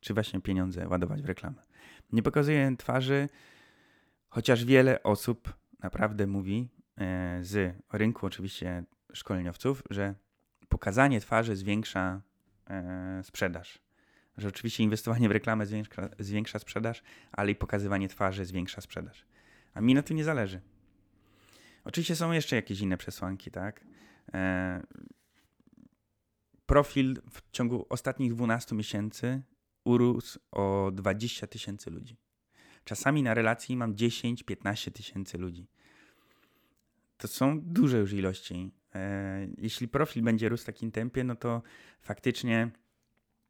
czy 0.00 0.14
właśnie 0.14 0.40
pieniądze 0.40 0.88
ładować 0.88 1.22
w 1.22 1.24
reklamę. 1.24 1.62
Nie 2.12 2.22
pokazuję 2.22 2.76
twarzy, 2.78 3.28
chociaż 4.28 4.64
wiele 4.64 5.02
osób 5.02 5.54
naprawdę 5.78 6.26
mówi 6.26 6.68
e, 6.96 7.38
z 7.42 7.76
rynku 7.92 8.26
oczywiście 8.26 8.84
szkoleniowców, 9.12 9.82
że 9.90 10.14
pokazanie 10.68 11.20
twarzy 11.20 11.56
zwiększa 11.56 12.20
e, 12.70 13.20
sprzedaż. 13.24 13.78
Że 14.36 14.48
oczywiście 14.48 14.84
inwestowanie 14.84 15.28
w 15.28 15.32
reklamę 15.32 15.66
zwiększa, 15.66 16.08
zwiększa 16.18 16.58
sprzedaż, 16.58 17.02
ale 17.32 17.50
i 17.50 17.54
pokazywanie 17.54 18.08
twarzy 18.08 18.44
zwiększa 18.44 18.80
sprzedaż. 18.80 19.26
A 19.74 19.80
mi 19.80 19.94
na 19.94 20.02
tym 20.02 20.16
nie 20.16 20.24
zależy. 20.24 20.60
Oczywiście 21.84 22.16
są 22.16 22.32
jeszcze 22.32 22.56
jakieś 22.56 22.80
inne 22.80 22.96
przesłanki, 22.96 23.50
tak? 23.50 23.84
E, 24.34 24.82
profil 26.66 27.22
w 27.30 27.50
ciągu 27.50 27.86
ostatnich 27.88 28.34
12 28.34 28.74
miesięcy 28.74 29.42
urósł 29.84 30.38
o 30.52 30.90
20 30.94 31.46
tysięcy 31.46 31.90
ludzi. 31.90 32.16
Czasami 32.84 33.22
na 33.22 33.34
relacji 33.34 33.76
mam 33.76 33.94
10-15 33.94 34.92
tysięcy 34.92 35.38
ludzi. 35.38 35.66
To 37.16 37.28
są 37.28 37.60
duże 37.60 37.98
już 37.98 38.12
ilości 38.12 38.72
E, 38.96 39.48
jeśli 39.58 39.88
profil 39.88 40.22
będzie 40.22 40.48
rósł 40.48 40.62
w 40.62 40.66
takim 40.66 40.90
tempie, 40.92 41.24
no 41.24 41.36
to 41.36 41.62
faktycznie 42.00 42.70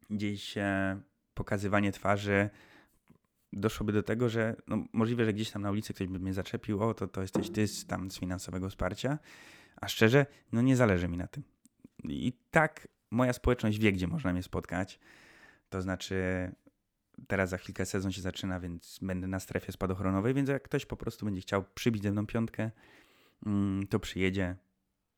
gdzieś 0.09 0.57
e, 0.57 0.99
pokazywanie 1.33 1.91
twarzy 1.91 2.49
doszłoby 3.53 3.91
do 3.91 4.03
tego, 4.03 4.29
że 4.29 4.55
no, 4.67 4.83
możliwe, 4.93 5.25
że 5.25 5.33
gdzieś 5.33 5.51
tam 5.51 5.61
na 5.61 5.71
ulicy 5.71 5.93
ktoś 5.93 6.07
by 6.07 6.19
mnie 6.19 6.33
zaczepił, 6.33 6.83
o 6.83 6.93
to, 6.93 7.07
to 7.07 7.21
jesteś 7.21 7.49
ty 7.49 7.67
z, 7.67 7.85
tam 7.85 8.11
z 8.11 8.19
finansowego 8.19 8.69
wsparcia, 8.69 9.19
a 9.81 9.87
szczerze, 9.87 10.25
no 10.51 10.61
nie 10.61 10.75
zależy 10.75 11.07
mi 11.07 11.17
na 11.17 11.27
tym. 11.27 11.43
I 12.03 12.33
tak 12.51 12.87
moja 13.11 13.33
społeczność 13.33 13.79
wie, 13.79 13.91
gdzie 13.91 14.07
można 14.07 14.33
mnie 14.33 14.43
spotkać. 14.43 14.99
To 15.69 15.81
znaczy, 15.81 16.51
teraz 17.27 17.49
za 17.49 17.57
chwilkę 17.57 17.85
sezon 17.85 18.11
się 18.11 18.21
zaczyna, 18.21 18.59
więc 18.59 18.99
będę 19.01 19.27
na 19.27 19.39
strefie 19.39 19.71
spadochronowej, 19.71 20.33
więc 20.33 20.49
jak 20.49 20.63
ktoś 20.63 20.85
po 20.85 20.97
prostu 20.97 21.25
będzie 21.25 21.41
chciał 21.41 21.63
przybić 21.75 22.03
ze 22.03 22.11
mną 22.11 22.27
piątkę, 22.27 22.71
mm, 23.45 23.87
to 23.87 23.99
przyjedzie. 23.99 24.55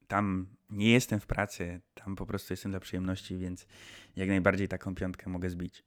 Tam 0.08 0.48
nie 0.70 0.92
jestem 0.92 1.20
w 1.20 1.28
pracy, 1.28 1.82
tam 1.94 2.16
po 2.16 2.26
prostu 2.26 2.54
jestem 2.54 2.72
dla 2.72 2.80
przyjemności, 2.80 3.38
więc 3.38 3.68
jak 4.16 4.30
najbardziej 4.30 4.68
taką 4.68 4.96
piątkę 4.96 5.30
mogę 5.30 5.50
zbić. 5.50 5.84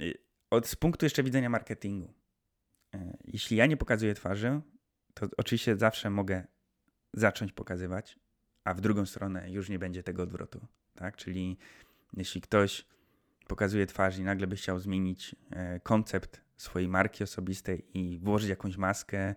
Y, 0.00 0.14
od 0.50 0.66
z 0.66 0.76
punktu 0.76 1.06
jeszcze 1.06 1.22
widzenia 1.22 1.50
marketingu. 1.50 2.14
Y, 2.94 2.98
jeśli 3.24 3.56
ja 3.56 3.66
nie 3.66 3.76
pokazuję 3.76 4.14
twarzy, 4.14 4.60
to 5.14 5.26
oczywiście 5.36 5.76
zawsze 5.76 6.10
mogę 6.10 6.46
zacząć 7.12 7.52
pokazywać, 7.52 8.18
a 8.64 8.74
w 8.74 8.80
drugą 8.80 9.06
stronę 9.06 9.50
już 9.50 9.68
nie 9.68 9.78
będzie 9.78 10.02
tego 10.02 10.22
odwrotu. 10.22 10.66
Tak? 10.94 11.16
Czyli 11.16 11.58
jeśli 12.16 12.40
ktoś 12.40 12.86
pokazuje 13.46 13.86
twarz 13.86 14.18
i 14.18 14.22
nagle 14.22 14.46
by 14.46 14.56
chciał 14.56 14.78
zmienić 14.78 15.36
e, 15.50 15.80
koncept 15.80 16.40
swojej 16.56 16.88
marki 16.88 17.24
osobistej 17.24 17.98
i 17.98 18.18
włożyć 18.18 18.50
jakąś 18.50 18.76
maskę 18.76 19.34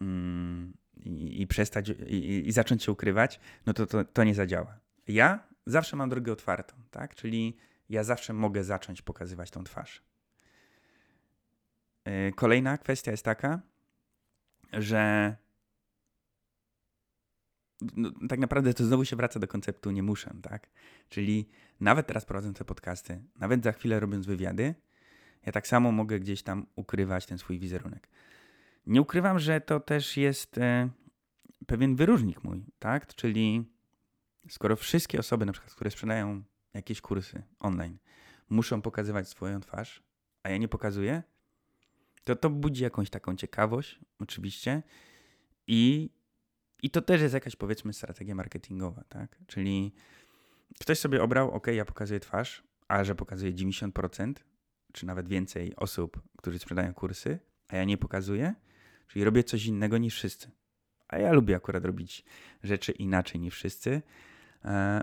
mm, 0.00 0.72
i, 0.96 1.42
i, 1.42 1.46
przestać 1.46 1.88
i, 1.88 2.48
i, 2.48 2.52
zacząć 2.52 2.82
się 2.82 2.92
ukrywać, 2.92 3.40
no 3.66 3.72
to, 3.72 3.86
to 3.86 4.04
to 4.04 4.24
nie 4.24 4.34
zadziała. 4.34 4.78
Ja 5.08 5.48
zawsze 5.66 5.96
mam 5.96 6.10
drogę 6.10 6.32
otwartą, 6.32 6.74
tak? 6.90 7.14
Czyli 7.14 7.56
ja 7.88 8.04
zawsze 8.04 8.32
mogę 8.32 8.64
zacząć 8.64 9.02
pokazywać 9.02 9.50
tą 9.50 9.64
twarz. 9.64 10.02
E, 12.04 12.32
kolejna 12.32 12.78
kwestia 12.78 13.10
jest 13.10 13.24
taka, 13.24 13.60
że 14.72 15.36
no, 17.96 18.10
tak 18.28 18.38
naprawdę 18.38 18.74
to 18.74 18.84
znowu 18.84 19.04
się 19.04 19.16
wraca 19.16 19.40
do 19.40 19.48
konceptu 19.48 19.90
nie 19.90 20.02
muszę, 20.02 20.34
tak? 20.42 20.70
Czyli 21.08 21.48
nawet 21.80 22.06
teraz 22.06 22.24
prowadząc 22.24 22.58
te 22.58 22.64
podcasty, 22.64 23.22
nawet 23.36 23.64
za 23.64 23.72
chwilę 23.72 24.00
robiąc 24.00 24.26
wywiady, 24.26 24.74
ja 25.46 25.52
tak 25.52 25.66
samo 25.66 25.92
mogę 25.92 26.20
gdzieś 26.20 26.42
tam 26.42 26.66
ukrywać 26.76 27.26
ten 27.26 27.38
swój 27.38 27.58
wizerunek. 27.58 28.08
Nie 28.86 29.02
ukrywam, 29.02 29.38
że 29.38 29.60
to 29.60 29.80
też 29.80 30.16
jest 30.16 30.58
e, 30.58 30.88
pewien 31.66 31.96
wyróżnik 31.96 32.44
mój, 32.44 32.64
tak? 32.78 33.14
Czyli 33.14 33.64
skoro 34.48 34.76
wszystkie 34.76 35.18
osoby, 35.18 35.46
na 35.46 35.52
przykład, 35.52 35.74
które 35.74 35.90
sprzedają 35.90 36.42
jakieś 36.74 37.00
kursy 37.00 37.42
online, 37.58 37.98
muszą 38.50 38.82
pokazywać 38.82 39.28
swoją 39.28 39.60
twarz, 39.60 40.02
a 40.42 40.48
ja 40.48 40.56
nie 40.56 40.68
pokazuję, 40.68 41.22
to 42.24 42.36
to 42.36 42.50
budzi 42.50 42.82
jakąś 42.82 43.10
taką 43.10 43.36
ciekawość, 43.36 44.00
oczywiście, 44.18 44.82
i 45.66 46.10
i 46.82 46.90
to 46.90 47.02
też 47.02 47.20
jest 47.20 47.34
jakaś, 47.34 47.56
powiedzmy, 47.56 47.92
strategia 47.92 48.34
marketingowa, 48.34 49.04
tak? 49.08 49.36
Czyli 49.46 49.92
ktoś 50.80 50.98
sobie 50.98 51.22
obrał, 51.22 51.50
ok, 51.50 51.66
ja 51.66 51.84
pokazuję 51.84 52.20
twarz, 52.20 52.62
a 52.88 53.04
że 53.04 53.14
pokazuję 53.14 53.52
90%, 53.52 54.34
czy 54.92 55.06
nawet 55.06 55.28
więcej 55.28 55.76
osób, 55.76 56.22
którzy 56.36 56.58
sprzedają 56.58 56.94
kursy, 56.94 57.38
a 57.68 57.76
ja 57.76 57.84
nie 57.84 57.98
pokazuję, 57.98 58.54
czyli 59.08 59.24
robię 59.24 59.44
coś 59.44 59.66
innego 59.66 59.98
niż 59.98 60.14
wszyscy. 60.14 60.50
A 61.08 61.18
ja 61.18 61.32
lubię 61.32 61.56
akurat 61.56 61.84
robić 61.84 62.24
rzeczy 62.62 62.92
inaczej 62.92 63.40
niż 63.40 63.54
wszyscy, 63.54 64.02
e, 64.64 65.00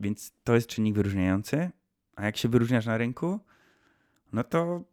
więc 0.00 0.32
to 0.44 0.54
jest 0.54 0.68
czynnik 0.68 0.94
wyróżniający. 0.94 1.70
A 2.16 2.24
jak 2.24 2.36
się 2.36 2.48
wyróżniasz 2.48 2.86
na 2.86 2.98
rynku, 2.98 3.40
no 4.32 4.44
to 4.44 4.84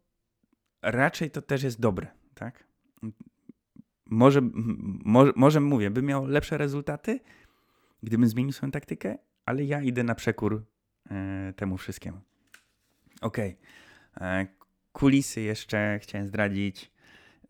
raczej 0.82 1.30
to 1.30 1.42
też 1.42 1.62
jest 1.62 1.80
dobre, 1.80 2.06
tak? 2.34 2.64
Może, 4.14 4.40
może, 5.04 5.32
może 5.36 5.60
mówię, 5.60 5.90
bym 5.90 6.04
miał 6.04 6.26
lepsze 6.26 6.58
rezultaty, 6.58 7.20
gdybym 8.02 8.28
zmienił 8.28 8.52
swoją 8.52 8.70
taktykę, 8.70 9.18
ale 9.46 9.64
ja 9.64 9.82
idę 9.82 10.04
na 10.04 10.14
przekór 10.14 10.64
e, 11.10 11.52
temu 11.56 11.76
wszystkiemu. 11.76 12.20
Ok. 13.20 13.38
E, 14.20 14.46
kulisy 14.92 15.40
jeszcze 15.40 15.98
chciałem 16.02 16.26
zdradzić. 16.26 16.90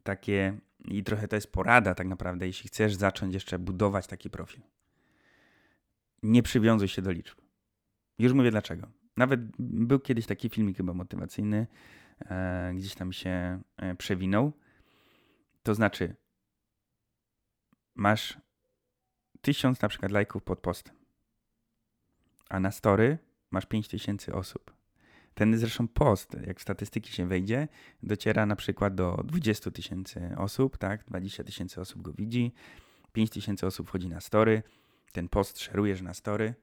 Takie, 0.03 0.59
i 0.85 1.05
trochę 1.05 1.29
to 1.29 1.37
jest 1.37 1.53
porada 1.53 1.95
tak 1.95 2.07
naprawdę, 2.07 2.47
jeśli 2.47 2.69
chcesz 2.69 2.95
zacząć 2.95 3.35
jeszcze 3.35 3.59
budować 3.59 4.07
taki 4.07 4.31
profil. 4.31 4.63
Nie 6.23 6.43
przywiązuj 6.43 6.89
się 6.89 7.03
do 7.03 7.11
liczb. 7.11 7.39
Już 8.19 8.33
mówię 8.33 8.51
dlaczego. 8.51 8.87
Nawet 9.17 9.41
był 9.59 10.01
kiedyś 10.01 10.27
taki 10.27 10.49
filmik 10.49 10.77
chyba 10.77 10.95
motywacyjny, 10.95 11.67
e, 12.31 12.73
gdzieś 12.75 12.95
tam 12.95 13.13
się 13.13 13.61
e, 13.77 13.95
przewinął. 13.95 14.53
To 15.63 15.75
znaczy, 15.75 16.17
masz 17.95 18.39
tysiąc 19.41 19.83
na 19.83 19.89
przykład 19.89 20.13
lajków 20.13 20.43
pod 20.43 20.61
postem, 20.61 20.95
a 22.49 22.61
na 22.61 22.71
story 22.71 23.19
masz 23.51 23.67
5000 23.67 24.35
osób. 24.35 24.75
Ten 25.35 25.59
zresztą 25.59 25.89
post, 25.89 26.37
jak 26.47 26.59
w 26.59 26.63
statystyki 26.63 27.13
się 27.13 27.27
wejdzie, 27.27 27.69
dociera 28.03 28.47
na 28.47 28.57
przykład 28.57 28.95
do 28.95 29.23
20 29.25 29.71
tysięcy 29.71 30.35
osób, 30.37 30.79
tak? 30.79 31.05
20 31.05 31.45
tysięcy 31.45 31.81
osób 31.81 32.03
go 32.03 32.13
widzi, 32.13 32.53
5 33.13 33.31
tysięcy 33.31 33.67
osób 33.67 33.89
wchodzi 33.89 34.09
na 34.09 34.21
story, 34.21 34.63
ten 35.13 35.29
post 35.29 35.59
szerujesz 35.61 36.03
na 36.03 36.15
story, 36.15 36.55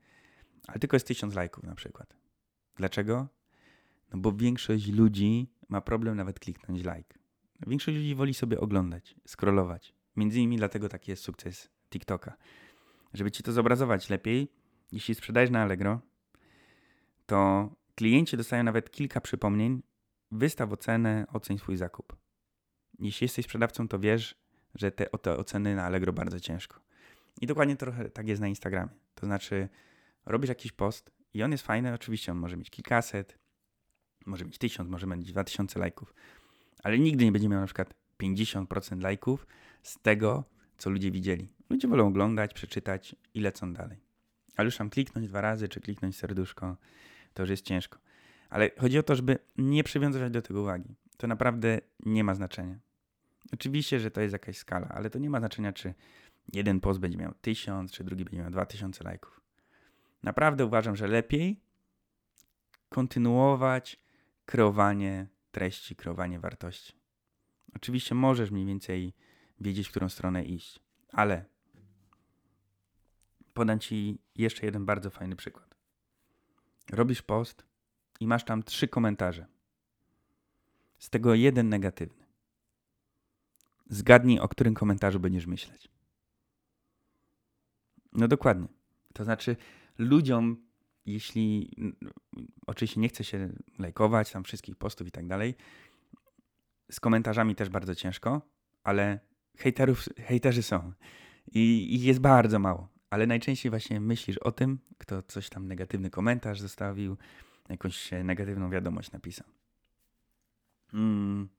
ale 0.67 0.79
tylko 0.79 0.95
jest 0.95 1.07
1000 1.07 1.35
lajków 1.35 1.63
na 1.63 1.75
przykład. 1.75 2.17
Dlaczego? 2.75 3.27
No 4.13 4.19
bo 4.19 4.31
większość 4.31 4.87
ludzi 4.87 5.47
ma 5.69 5.81
problem 5.81 6.17
nawet 6.17 6.39
kliknąć 6.39 6.79
like. 6.79 7.19
Większość 7.67 7.97
ludzi 7.97 8.15
woli 8.15 8.33
sobie 8.33 8.59
oglądać, 8.59 9.15
scrollować. 9.27 9.93
Między 10.15 10.39
innymi 10.39 10.57
dlatego 10.57 10.89
taki 10.89 11.11
jest 11.11 11.23
sukces 11.23 11.69
TikToka. 11.89 12.37
Żeby 13.13 13.31
ci 13.31 13.43
to 13.43 13.51
zobrazować 13.51 14.09
lepiej, 14.09 14.51
jeśli 14.91 15.15
sprzedajesz 15.15 15.49
na 15.49 15.61
Allegro, 15.61 16.01
to 17.25 17.69
klienci 17.95 18.37
dostają 18.37 18.63
nawet 18.63 18.91
kilka 18.91 19.21
przypomnień, 19.21 19.81
wystaw 20.31 20.71
ocenę, 20.71 21.25
oceń 21.33 21.57
swój 21.57 21.77
zakup. 21.77 22.15
Jeśli 22.99 23.25
jesteś 23.25 23.45
sprzedawcą, 23.45 23.87
to 23.87 23.99
wiesz, 23.99 24.35
że 24.75 24.91
te, 24.91 25.05
te 25.05 25.37
oceny 25.37 25.75
na 25.75 25.83
Allegro 25.83 26.13
bardzo 26.13 26.39
ciężko. 26.39 26.81
I 27.41 27.47
dokładnie 27.47 27.75
trochę 27.75 28.09
tak 28.09 28.27
jest 28.27 28.41
na 28.41 28.47
Instagramie. 28.47 28.91
To 29.15 29.25
znaczy, 29.25 29.69
robisz 30.25 30.49
jakiś 30.49 30.71
post 30.71 31.11
i 31.33 31.43
on 31.43 31.51
jest 31.51 31.65
fajny, 31.65 31.93
oczywiście 31.93 32.31
on 32.31 32.37
może 32.37 32.57
mieć 32.57 32.69
kilkaset, 32.69 33.37
może 34.25 34.45
mieć 34.45 34.57
tysiąc, 34.57 34.89
może 34.89 35.07
mieć 35.07 35.31
dwa 35.31 35.43
tysiące 35.43 35.79
lajków, 35.79 36.13
ale 36.83 36.99
nigdy 36.99 37.25
nie 37.25 37.31
będzie 37.31 37.49
miał 37.49 37.59
na 37.59 37.65
przykład 37.65 37.93
50% 38.23 39.01
lajków 39.01 39.47
z 39.83 39.99
tego, 39.99 40.43
co 40.77 40.89
ludzie 40.89 41.11
widzieli. 41.11 41.49
Ludzie 41.69 41.87
wolą 41.87 42.07
oglądać, 42.07 42.53
przeczytać 42.53 43.15
i 43.33 43.39
lecą 43.39 43.73
dalej. 43.73 43.97
Ale 44.57 44.65
już 44.65 44.77
tam 44.77 44.89
kliknąć 44.89 45.27
dwa 45.27 45.41
razy, 45.41 45.69
czy 45.69 45.81
kliknąć 45.81 46.17
serduszko, 46.17 46.77
to 47.33 47.43
już 47.43 47.49
jest 47.49 47.65
ciężko. 47.65 47.99
Ale 48.49 48.69
chodzi 48.77 48.99
o 48.99 49.03
to, 49.03 49.15
żeby 49.15 49.37
nie 49.57 49.83
przywiązywać 49.83 50.33
do 50.33 50.41
tego 50.41 50.61
uwagi. 50.61 50.95
To 51.17 51.27
naprawdę 51.27 51.81
nie 52.05 52.23
ma 52.23 52.35
znaczenia. 52.35 52.79
Oczywiście, 53.53 53.99
że 53.99 54.11
to 54.11 54.21
jest 54.21 54.33
jakaś 54.33 54.57
skala, 54.57 54.87
ale 54.87 55.09
to 55.09 55.19
nie 55.19 55.29
ma 55.29 55.39
znaczenia, 55.39 55.73
czy 55.73 55.93
jeden 56.53 56.79
post 56.79 56.99
będzie 56.99 57.17
miał 57.17 57.33
1000, 57.41 57.91
czy 57.91 58.03
drugi 58.03 58.25
będzie 58.25 58.41
miał 58.41 58.51
2000 58.51 59.03
lajków. 59.03 59.41
Naprawdę 60.23 60.65
uważam, 60.65 60.95
że 60.95 61.07
lepiej 61.07 61.61
kontynuować 62.89 63.99
kreowanie 64.45 65.27
treści, 65.51 65.95
kreowanie 65.95 66.39
wartości. 66.39 66.93
Oczywiście 67.75 68.15
możesz 68.15 68.51
mniej 68.51 68.65
więcej 68.65 69.13
wiedzieć, 69.61 69.87
w 69.87 69.91
którą 69.91 70.09
stronę 70.09 70.43
iść, 70.43 70.79
ale 71.11 71.45
podam 73.53 73.79
Ci 73.79 74.19
jeszcze 74.35 74.65
jeden 74.65 74.85
bardzo 74.85 75.09
fajny 75.09 75.35
przykład. 75.35 75.75
Robisz 76.91 77.21
post 77.21 77.65
i 78.19 78.27
masz 78.27 78.45
tam 78.45 78.63
trzy 78.63 78.87
komentarze. 78.87 79.45
Z 80.97 81.09
tego 81.09 81.35
jeden 81.35 81.69
negatywny. 81.69 82.25
Zgadnij, 83.89 84.39
o 84.39 84.47
którym 84.47 84.73
komentarzu 84.73 85.19
będziesz 85.19 85.45
myśleć. 85.45 85.89
No 88.13 88.27
dokładnie. 88.27 88.67
To 89.13 89.23
znaczy, 89.23 89.55
ludziom, 89.97 90.65
jeśli 91.05 91.71
oczywiście 92.67 92.99
nie 92.99 93.09
chce 93.09 93.23
się 93.23 93.49
lajkować 93.79 94.31
tam 94.31 94.43
wszystkich 94.43 94.75
postów 94.75 95.07
i 95.07 95.11
tak 95.11 95.27
dalej, 95.27 95.55
z 96.91 96.99
komentarzami 96.99 97.55
też 97.55 97.69
bardzo 97.69 97.95
ciężko, 97.95 98.41
ale 98.83 99.19
hejterów, 99.61 100.05
hejterzy 100.17 100.63
są. 100.63 100.93
I 101.51 101.95
ich 101.95 102.03
jest 102.03 102.19
bardzo 102.19 102.59
mało. 102.59 102.87
Ale 103.09 103.27
najczęściej 103.27 103.69
właśnie 103.69 103.99
myślisz 103.99 104.37
o 104.37 104.51
tym, 104.51 104.79
kto 104.97 105.21
coś 105.21 105.49
tam 105.49 105.67
negatywny 105.67 106.09
komentarz 106.09 106.59
zostawił, 106.59 107.17
jakąś 107.69 108.11
negatywną 108.23 108.69
wiadomość 108.69 109.11
napisał. 109.11 109.47
Mm. 110.93 111.49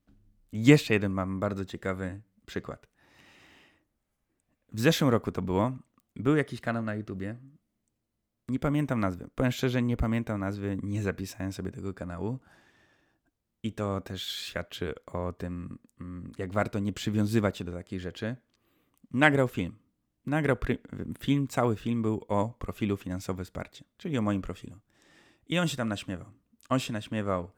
Jeszcze 0.53 0.95
jeden 0.95 1.13
mam 1.13 1.41
bardzo 1.41 1.65
ciekawy 1.65 2.21
przykład. 2.47 2.87
W 4.73 4.81
zeszłym 4.81 5.11
roku 5.11 5.33
to 5.33 5.43
było. 5.43 5.79
był 6.17 6.37
jakiś 6.37 6.61
kanał 6.61 6.83
na 6.83 6.95
YouTubie. 6.95 7.37
Nie 8.49 8.59
pamiętam 8.59 9.01
nazwy. 9.01 9.29
Powiem 9.35 9.53
szczerze, 9.53 9.83
nie 9.83 9.97
pamiętam 9.97 10.41
nazwy, 10.41 10.79
nie 10.83 11.03
zapisałem 11.03 11.53
sobie 11.53 11.71
tego 11.71 11.95
kanału. 11.95 12.39
I 13.63 13.73
to 13.73 14.01
też 14.01 14.23
świadczy 14.23 14.95
o 15.07 15.33
tym, 15.33 15.79
mm, 16.01 16.33
jak 16.39 16.53
warto 16.53 16.79
nie 16.79 16.93
przywiązywać 16.93 17.59
się 17.59 17.65
do 17.65 17.73
takich 17.73 18.01
rzeczy. 18.01 18.37
Nagrał 19.11 19.49
film. 19.49 19.77
Nagrał 20.27 20.57
film, 21.19 21.49
cały 21.49 21.77
film 21.77 22.03
był 22.03 22.25
o 22.29 22.49
profilu 22.59 22.97
finansowe 22.97 23.45
wsparcie, 23.45 23.85
czyli 23.97 24.19
o 24.19 24.23
moim 24.23 24.43
profilu. 24.43 24.77
I 25.49 25.59
on 25.59 25.69
się 25.69 25.77
tam 25.77 25.89
naśmiewał. 25.89 26.33
On 26.69 26.79
się 26.79 26.93
naśmiewał 26.93 27.51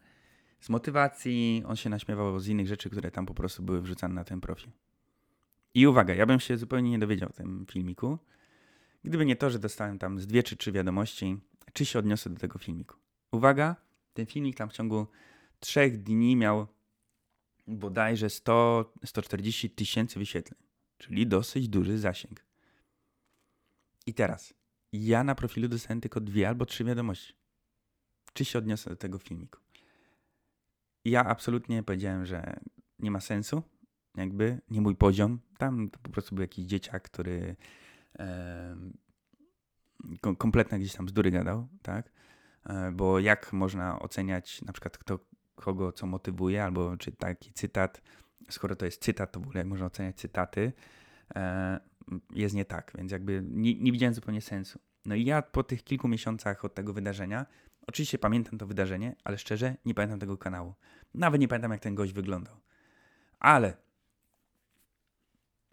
z 0.61 0.69
motywacji, 0.69 1.63
on 1.67 1.77
się 1.77 1.91
naśmiewał 1.91 2.41
z 2.41 2.49
innych 2.49 2.67
rzeczy, 2.67 2.91
które 2.91 3.11
tam 3.11 3.27
po 3.27 3.35
prostu 3.35 3.63
były 3.63 3.81
wrzucane 3.81 4.15
na 4.15 4.25
ten 4.25 4.41
profil. 4.41 4.71
I 5.75 5.87
uwaga, 5.87 6.15
ja 6.15 6.27
bym 6.27 6.41
się 6.41 6.57
zupełnie 6.57 6.91
nie 6.91 6.99
dowiedział 6.99 7.29
w 7.29 7.37
tym 7.37 7.67
filmiku, 7.71 8.19
gdyby 9.05 9.27
nie 9.27 9.37
to, 9.37 9.51
że 9.51 9.59
dostałem 9.59 9.99
tam 9.99 10.21
z 10.21 10.27
dwie 10.27 10.43
czy 10.43 10.57
trzy 10.57 10.73
wiadomości, 10.73 11.37
czy 11.73 11.85
się 11.85 11.99
odniosę 11.99 12.31
do 12.31 12.41
tego 12.41 12.59
filmiku. 12.59 12.97
Uwaga, 13.33 13.77
ten 14.15 14.27
filmik 14.27 14.57
tam 14.57 14.69
w 14.69 14.73
ciągu 14.73 15.07
trzech 15.65 16.03
dni 16.03 16.37
miał 16.37 16.67
bodajże 17.67 18.31
100, 18.31 18.93
140 19.05 19.71
tysięcy 19.71 20.19
wyświetleń, 20.19 20.61
czyli 20.99 21.27
dosyć 21.27 21.69
duży 21.69 21.99
zasięg. 21.99 22.45
I 24.07 24.15
teraz, 24.15 24.55
ja 24.93 25.25
na 25.25 25.35
profilu 25.35 25.69
dostałem 25.69 26.01
tylko 26.01 26.21
dwie 26.21 26.49
albo 26.49 26.67
trzy 26.67 26.85
wiadomości. 26.85 27.35
Czy 28.33 28.45
się 28.45 28.59
odniosę 28.59 28.91
do 28.91 28.97
tego 28.97 29.19
filmiku? 29.19 29.61
Ja 31.05 31.25
absolutnie 31.25 31.83
powiedziałem, 31.83 32.27
że 32.27 32.61
nie 32.99 33.11
ma 33.11 33.21
sensu, 33.21 33.63
jakby 34.17 34.61
nie 34.71 34.81
mój 34.81 34.97
poziom. 34.97 35.41
Tam 35.59 35.91
po 35.91 36.11
prostu 36.11 36.35
był 36.35 36.43
jakiś 36.43 36.65
dzieciak, 36.65 37.03
który 37.03 37.57
e, 38.19 38.77
kompletnie 40.39 40.79
gdzieś 40.79 40.93
tam 40.93 41.07
bzdury 41.07 41.31
gadał, 41.31 41.69
tak? 41.83 42.13
E, 42.65 42.93
bo 42.93 43.19
jak 43.19 43.53
można 43.53 43.99
oceniać 43.99 44.63
na 44.63 44.73
przykład 44.73 44.99
kto, 44.99 45.19
kogo 45.55 45.93
co 45.93 46.07
motywuje, 46.07 46.65
albo 46.65 46.97
czy 46.97 47.13
taki 47.13 47.53
cytat, 47.53 48.03
skoro 48.51 48.77
to 48.77 48.85
jest 48.85 49.03
cytat, 49.03 49.33
to 49.33 49.41
w 49.41 49.43
ogóle 49.43 49.65
można 49.65 49.87
oceniać 49.87 50.17
cytaty, 50.17 50.73
e, 51.35 51.81
jest 52.31 52.55
nie 52.55 52.65
tak, 52.65 52.93
więc 52.99 53.13
jakby 53.13 53.43
nie, 53.47 53.75
nie 53.75 53.93
widziałem 53.93 54.15
zupełnie 54.15 54.41
sensu. 54.41 54.79
No 55.05 55.15
i 55.15 55.25
ja 55.25 55.43
po 55.43 55.63
tych 55.63 55.85
kilku 55.85 56.09
miesiącach 56.09 56.65
od 56.65 56.75
tego 56.75 56.93
wydarzenia, 56.93 57.47
oczywiście 57.87 58.19
pamiętam 58.19 58.59
to 58.59 58.67
wydarzenie, 58.67 59.17
ale 59.25 59.39
szczerze 59.39 59.77
nie 59.85 59.95
pamiętam 59.95 60.19
tego 60.19 60.39
kanału. 60.39 60.75
Nawet 61.15 61.41
nie 61.41 61.49
pamiętam, 61.49 61.73
jak 61.73 61.81
ten 61.81 61.95
gość 61.95 62.13
wyglądał. 62.13 62.61
Ale 63.39 63.77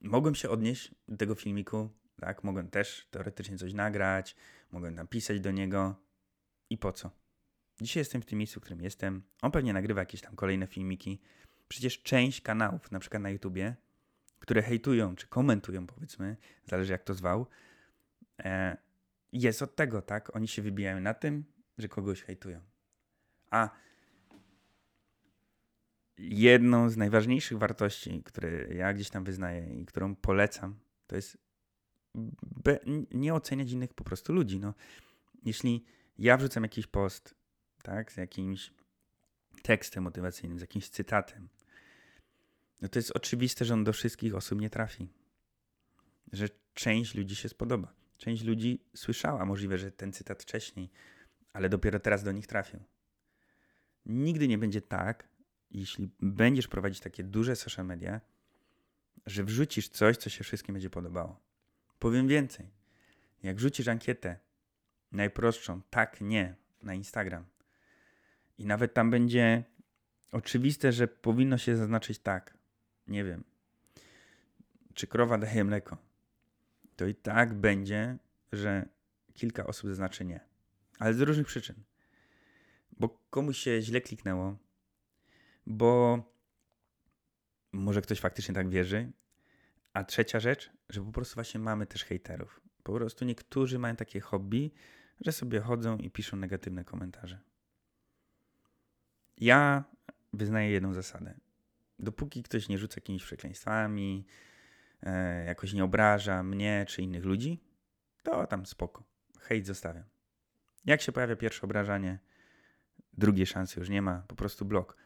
mogłem 0.02 0.36
się 0.36 0.50
odnieść 0.50 0.96
do 1.08 1.18
tego 1.18 1.36
filmiku, 1.36 1.90
tak? 2.20 2.44
Mogłem 2.44 2.70
też 2.70 3.08
teoretycznie 3.12 3.58
coś 3.58 3.74
nagrać, 3.74 4.36
mogłem 4.72 4.96
napisać 4.96 5.40
do 5.40 5.52
niego. 5.52 5.96
I 6.70 6.78
po 6.78 6.94
co? 6.94 7.21
Dzisiaj 7.82 8.02
jestem 8.02 8.22
w 8.22 8.26
tym 8.26 8.38
miejscu, 8.40 8.60
w 8.60 8.64
którym 8.64 8.82
jestem. 8.82 9.22
On 9.42 9.52
pewnie 9.52 9.74
nagrywa 9.74 10.02
jakieś 10.02 10.22
tam 10.22 10.36
kolejne 10.36 10.68
filmiki. 10.68 11.22
Przecież 11.68 12.02
część 12.02 12.42
kanałów, 12.42 12.92
na 12.92 13.00
przykład 13.00 13.24
na 13.24 13.30
YouTubie, 13.30 13.76
które 14.40 14.62
hejtują 14.62 15.16
czy 15.16 15.28
komentują, 15.28 15.88
powiedzmy, 15.88 16.38
zależy 16.66 16.92
jak 16.92 17.04
to 17.04 17.14
zwał, 17.14 17.48
e, 18.40 18.78
jest 19.34 19.62
od 19.62 19.76
tego, 19.76 20.02
tak? 20.02 20.36
Oni 20.36 20.48
się 20.48 20.62
wybijają 20.62 21.00
na 21.00 21.14
tym, 21.14 21.44
że 21.78 21.88
kogoś 21.88 22.22
hejtują. 22.24 22.62
A 23.50 23.70
jedną 26.18 26.90
z 26.90 26.98
najważniejszych 26.98 27.58
wartości, 27.58 28.24
które 28.24 28.50
ja 28.74 28.94
gdzieś 28.94 29.10
tam 29.10 29.24
wyznaję 29.24 29.82
i 29.82 29.86
którą 29.86 30.16
polecam, 30.16 30.80
to 31.08 31.16
jest 31.16 31.38
nie 33.12 33.34
oceniać 33.34 33.72
innych 33.72 33.94
po 33.94 34.04
prostu 34.04 34.34
ludzi. 34.34 34.60
No, 34.60 34.74
jeśli 35.46 35.86
ja 36.18 36.38
wrzucam 36.38 36.64
jakiś 36.64 36.88
post, 36.88 37.41
tak, 37.82 38.12
z 38.12 38.18
jakimś 38.18 38.74
tekstem 39.62 40.04
motywacyjnym, 40.04 40.58
z 40.58 40.62
jakimś 40.62 40.90
cytatem, 40.90 41.50
no 42.82 42.88
to 42.90 43.00
jest 43.00 43.12
oczywiste, 43.16 43.66
że 43.66 43.74
on 43.74 43.84
do 43.84 43.94
wszystkich 43.94 44.36
osób 44.36 44.62
nie 44.62 44.70
trafi. 44.70 45.08
Że 46.34 46.50
część 46.74 47.16
ludzi 47.16 47.36
się 47.36 47.50
spodoba. 47.50 47.94
Część 48.18 48.44
ludzi 48.44 48.84
słyszała 48.96 49.46
możliwe, 49.46 49.78
że 49.78 49.92
ten 49.92 50.14
cytat 50.14 50.44
wcześniej, 50.44 50.90
ale 51.54 51.70
dopiero 51.70 52.00
teraz 52.00 52.24
do 52.24 52.32
nich 52.32 52.48
trafił. 52.48 52.80
Nigdy 54.06 54.48
nie 54.48 54.58
będzie 54.58 54.82
tak, 54.82 55.28
jeśli 55.72 56.10
będziesz 56.20 56.68
prowadzić 56.68 57.00
takie 57.00 57.24
duże 57.24 57.56
social 57.56 57.86
media, 57.86 58.22
że 59.26 59.44
wrzucisz 59.44 59.90
coś, 59.90 60.18
co 60.18 60.30
się 60.30 60.44
wszystkim 60.44 60.74
będzie 60.74 60.90
podobało. 60.90 61.40
Powiem 62.00 62.28
więcej. 62.28 62.70
Jak 63.44 63.56
wrzucisz 63.56 63.88
ankietę 63.88 64.40
najprostszą, 65.12 65.82
tak, 65.90 66.22
nie, 66.22 66.56
na 66.84 66.94
Instagram 66.94 67.46
i 68.62 68.66
nawet 68.66 68.94
tam 68.94 69.10
będzie 69.10 69.64
oczywiste, 70.32 70.92
że 70.92 71.08
powinno 71.08 71.58
się 71.58 71.78
zaznaczyć 71.78 72.20
tak, 72.20 72.58
nie 73.08 73.24
wiem, 73.24 73.44
czy 74.94 75.08
krowa 75.08 75.38
daje 75.38 75.64
mleko, 75.64 75.98
to 76.96 77.06
i 77.08 77.16
tak 77.16 77.54
będzie, 77.54 78.18
że 78.52 78.86
kilka 79.34 79.66
osób 79.68 79.90
zaznaczy 79.90 80.26
nie. 80.26 80.40
Ale 81.00 81.14
z 81.14 81.22
różnych 81.22 81.48
przyczyn. 81.48 81.76
Bo 83.00 83.10
komuś 83.30 83.58
się 83.58 83.82
źle 83.82 84.02
kliknęło, 84.02 84.58
bo 85.66 86.24
może 87.72 88.02
ktoś 88.02 88.20
faktycznie 88.20 88.56
tak 88.56 88.70
wierzy. 88.70 89.12
A 89.94 90.04
trzecia 90.04 90.40
rzecz, 90.40 90.72
że 90.90 91.06
po 91.06 91.12
prostu 91.12 91.36
właśnie 91.36 91.60
mamy 91.60 91.86
też 91.86 92.04
hejterów. 92.04 92.62
Po 92.84 92.94
prostu 92.94 93.26
niektórzy 93.26 93.80
mają 93.80 93.96
takie 93.96 94.20
hobby, 94.20 94.72
że 95.22 95.32
sobie 95.32 95.60
chodzą 95.60 95.98
i 95.98 96.10
piszą 96.10 96.38
negatywne 96.38 96.84
komentarze. 96.84 97.40
Ja 99.42 99.84
wyznaję 100.34 100.72
jedną 100.72 100.94
zasadę. 100.94 101.34
Dopóki 102.00 102.44
ktoś 102.44 102.70
nie 102.70 102.78
rzuca 102.78 102.94
jakimiś 102.98 103.24
przekleństwami, 103.24 104.26
e, 105.04 105.46
jakoś 105.46 105.74
nie 105.74 105.84
obraża 105.84 106.44
mnie 106.44 106.86
czy 106.88 107.02
innych 107.02 107.26
ludzi, 107.26 107.64
to 108.24 108.48
tam 108.48 108.66
spoko. 108.66 109.04
Hejt 109.40 109.66
zostawiam. 109.66 110.04
Jak 110.86 111.02
się 111.02 111.12
pojawia 111.12 111.36
pierwsze 111.36 111.62
obrażanie, 111.62 112.20
drugiej 113.14 113.46
szansy 113.46 113.80
już 113.80 113.90
nie 113.90 114.02
ma, 114.02 114.24
po 114.28 114.36
prostu 114.36 114.66
blok 114.66 114.98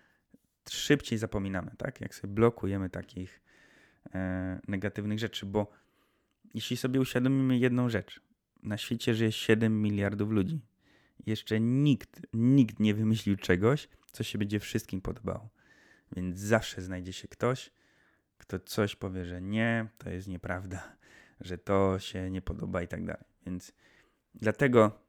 szybciej 0.69 1.17
zapominamy, 1.17 1.71
tak? 1.77 2.01
Jak 2.01 2.15
sobie 2.15 2.33
blokujemy 2.33 2.89
takich 2.89 3.41
e, 4.13 4.59
negatywnych 4.67 5.19
rzeczy, 5.19 5.45
bo 5.45 5.71
jeśli 6.53 6.77
sobie 6.77 6.99
uświadomimy 6.99 7.57
jedną 7.57 7.89
rzecz, 7.89 8.21
na 8.63 8.77
świecie 8.77 9.15
żyje 9.15 9.31
7 9.31 9.81
miliardów 9.81 10.29
ludzi. 10.29 10.61
Jeszcze 11.25 11.59
nikt, 11.59 12.21
nikt 12.33 12.79
nie 12.79 12.93
wymyślił 12.93 13.37
czegoś, 13.37 13.87
co 14.15 14.23
się 14.23 14.37
będzie 14.37 14.59
wszystkim 14.59 15.01
podobało. 15.01 15.49
Więc 16.15 16.39
zawsze 16.39 16.81
znajdzie 16.81 17.13
się 17.13 17.27
ktoś, 17.27 17.71
kto 18.37 18.59
coś 18.59 18.95
powie, 18.95 19.25
że 19.25 19.41
nie, 19.41 19.87
to 19.97 20.09
jest 20.09 20.27
nieprawda, 20.27 20.95
że 21.47 21.57
to 21.57 21.99
się 21.99 22.29
nie 22.31 22.41
podoba 22.41 22.81
i 22.81 22.87
tak 22.87 23.05
dalej. 23.05 23.23
Więc 23.45 23.73
dlatego, 24.35 24.99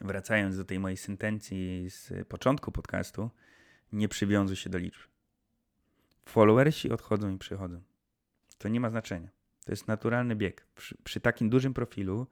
wracając 0.00 0.56
do 0.56 0.64
tej 0.64 0.78
mojej 0.78 0.96
sentencji 0.96 1.90
z 1.90 2.28
początku 2.28 2.72
podcastu, 2.72 3.30
nie 3.92 4.08
przywiązuj 4.08 4.56
się 4.56 4.70
do 4.70 4.78
liczb. 4.78 5.00
Followersi 6.24 6.90
odchodzą 6.90 7.34
i 7.34 7.38
przychodzą. 7.38 7.82
To 8.58 8.68
nie 8.68 8.80
ma 8.80 8.90
znaczenia. 8.90 9.28
To 9.64 9.72
jest 9.72 9.88
naturalny 9.88 10.36
bieg. 10.36 10.66
Przy, 10.74 10.96
przy, 11.04 11.20
takim 11.20 11.50
dużym 11.50 11.74
profilu, 11.74 12.26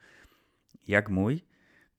jak 0.86 1.08
mój, 1.08 1.44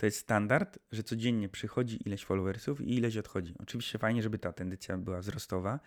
to 0.01 0.05
jest 0.05 0.17
standard, 0.17 0.79
że 0.91 1.03
codziennie 1.03 1.49
przychodzi 1.49 2.07
ileś 2.07 2.25
followersów 2.25 2.81
i 2.81 2.95
ileś 2.97 3.17
odchodzi. 3.17 3.55
Oczywiście 3.59 3.99
fajnie, 3.99 4.23
żeby 4.23 4.39
ta 4.39 4.53
tendencja 4.53 4.97
była 4.97 5.19
wzrostowa, 5.19 5.79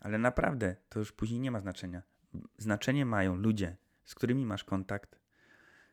ale 0.00 0.18
naprawdę 0.18 0.76
to 0.88 0.98
już 0.98 1.12
później 1.12 1.40
nie 1.40 1.50
ma 1.50 1.60
znaczenia. 1.60 2.02
Znaczenie 2.58 3.06
mają 3.06 3.34
ludzie, 3.34 3.76
z 4.04 4.14
którymi 4.14 4.46
masz 4.46 4.64
kontakt, 4.64 5.18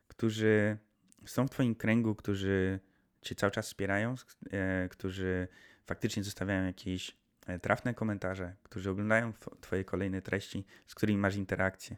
którzy 0.07 0.77
są 1.25 1.47
w 1.47 1.49
Twoim 1.49 1.75
kręgu, 1.75 2.15
którzy 2.15 2.79
Cię 3.21 3.35
cały 3.35 3.51
czas 3.51 3.65
wspierają, 3.65 4.15
e, 4.51 4.89
którzy 4.89 5.47
faktycznie 5.85 6.23
zostawiają 6.23 6.65
jakieś 6.65 7.17
e, 7.47 7.59
trafne 7.59 7.93
komentarze, 7.93 8.55
którzy 8.63 8.89
oglądają 8.89 9.33
Twoje 9.61 9.83
kolejne 9.83 10.21
treści, 10.21 10.65
z 10.87 10.95
którymi 10.95 11.19
masz 11.19 11.35
interakcję. 11.35 11.97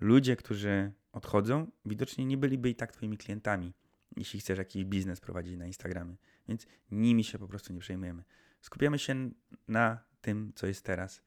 Ludzie, 0.00 0.36
którzy 0.36 0.92
odchodzą, 1.12 1.70
widocznie 1.84 2.24
nie 2.24 2.36
byliby 2.36 2.70
i 2.70 2.74
tak 2.74 2.92
Twoimi 2.92 3.18
klientami, 3.18 3.72
jeśli 4.16 4.40
chcesz 4.40 4.58
jakiś 4.58 4.84
biznes 4.84 5.20
prowadzić 5.20 5.56
na 5.56 5.66
Instagramie. 5.66 6.16
Więc 6.48 6.66
nimi 6.90 7.24
się 7.24 7.38
po 7.38 7.48
prostu 7.48 7.72
nie 7.72 7.80
przejmujemy. 7.80 8.24
Skupiamy 8.60 8.98
się 8.98 9.30
na 9.68 9.98
tym, 10.20 10.52
co 10.54 10.66
jest 10.66 10.84
teraz, 10.84 11.22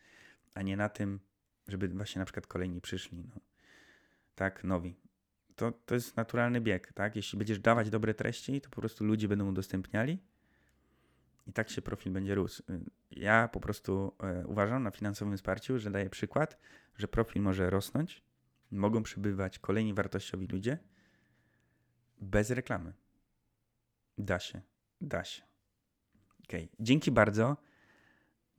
a 0.54 0.62
nie 0.62 0.78
na 0.78 0.90
tym, 0.90 1.20
żeby 1.68 1.88
właśnie 1.88 2.20
na 2.20 2.26
przykład 2.26 2.48
kolejni 2.48 2.82
przyszli. 2.82 3.24
No. 3.30 3.42
Tak, 4.36 4.64
nowi. 4.64 4.96
To, 5.56 5.72
to 5.72 5.96
jest 5.96 6.18
naturalny 6.18 6.62
bieg, 6.62 6.94
tak? 6.94 7.16
Jeśli 7.16 7.38
będziesz 7.38 7.60
dawać 7.60 7.90
dobre 7.90 8.14
treści, 8.14 8.62
to 8.62 8.70
po 8.70 8.82
prostu 8.82 9.06
ludzie 9.06 9.28
będą 9.28 9.50
udostępniali 9.50 10.20
i 11.48 11.54
tak 11.54 11.70
się 11.70 11.82
profil 11.82 12.12
będzie 12.12 12.36
rósł. 12.36 12.64
Ja 13.12 13.48
po 13.48 13.60
prostu 13.60 14.16
e, 14.20 14.48
uważam 14.48 14.84
na 14.84 14.92
finansowym 14.92 15.38
wsparciu, 15.38 15.80
że 15.80 15.92
daję 15.92 16.10
przykład, 16.10 16.58
że 16.98 17.08
profil 17.08 17.42
może 17.42 17.70
rosnąć 17.70 18.24
mogą 18.72 19.04
przybywać 19.04 19.60
kolejni 19.60 19.94
wartościowi 19.94 20.48
ludzie 20.48 20.78
bez 22.24 22.50
reklamy. 22.50 22.94
Da 24.18 24.40
się, 24.40 24.62
da 25.02 25.24
się. 25.24 25.44
Ok, 26.44 26.52
dzięki 26.80 27.12
bardzo. 27.12 27.58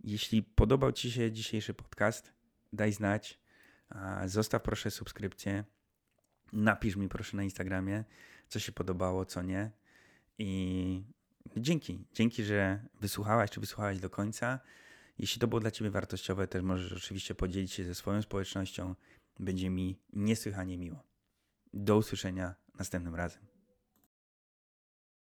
Jeśli 0.05 0.43
podobał 0.43 0.93
Ci 0.93 1.13
się 1.13 1.33
dzisiejszy 1.33 1.75
podcast, 1.75 2.33
daj 2.73 2.93
znać. 2.93 3.41
Zostaw 4.25 4.63
proszę 4.63 4.91
subskrypcję. 4.91 5.65
Napisz 6.53 6.97
mi 6.97 7.09
proszę 7.09 7.37
na 7.37 7.43
Instagramie, 7.43 8.05
co 8.49 8.59
się 8.59 8.73
podobało, 8.73 9.25
co 9.25 9.43
nie. 9.43 9.71
I 10.39 11.05
dzięki. 11.57 12.07
Dzięki, 12.13 12.45
że 12.45 12.87
wysłuchałaś 13.01 13.51
czy 13.51 13.61
wysłuchałaś 13.61 13.99
do 13.99 14.11
końca. 14.11 14.61
Jeśli 15.19 15.41
to 15.41 15.49
było 15.49 15.61
dla 15.61 15.71
Ciebie 15.71 15.91
wartościowe, 15.91 16.49
też 16.49 16.63
możesz 16.63 16.93
oczywiście 16.93 17.35
podzielić 17.35 17.73
się 17.73 17.85
ze 17.85 17.95
swoją 17.95 18.23
społecznością. 18.23 18.95
Będzie 19.41 19.71
mi 19.71 19.99
niesłychanie 20.13 20.79
miło. 20.79 21.03
Do 21.75 21.97
usłyszenia 21.97 22.55
następnym 22.79 23.15
razem. 23.15 23.54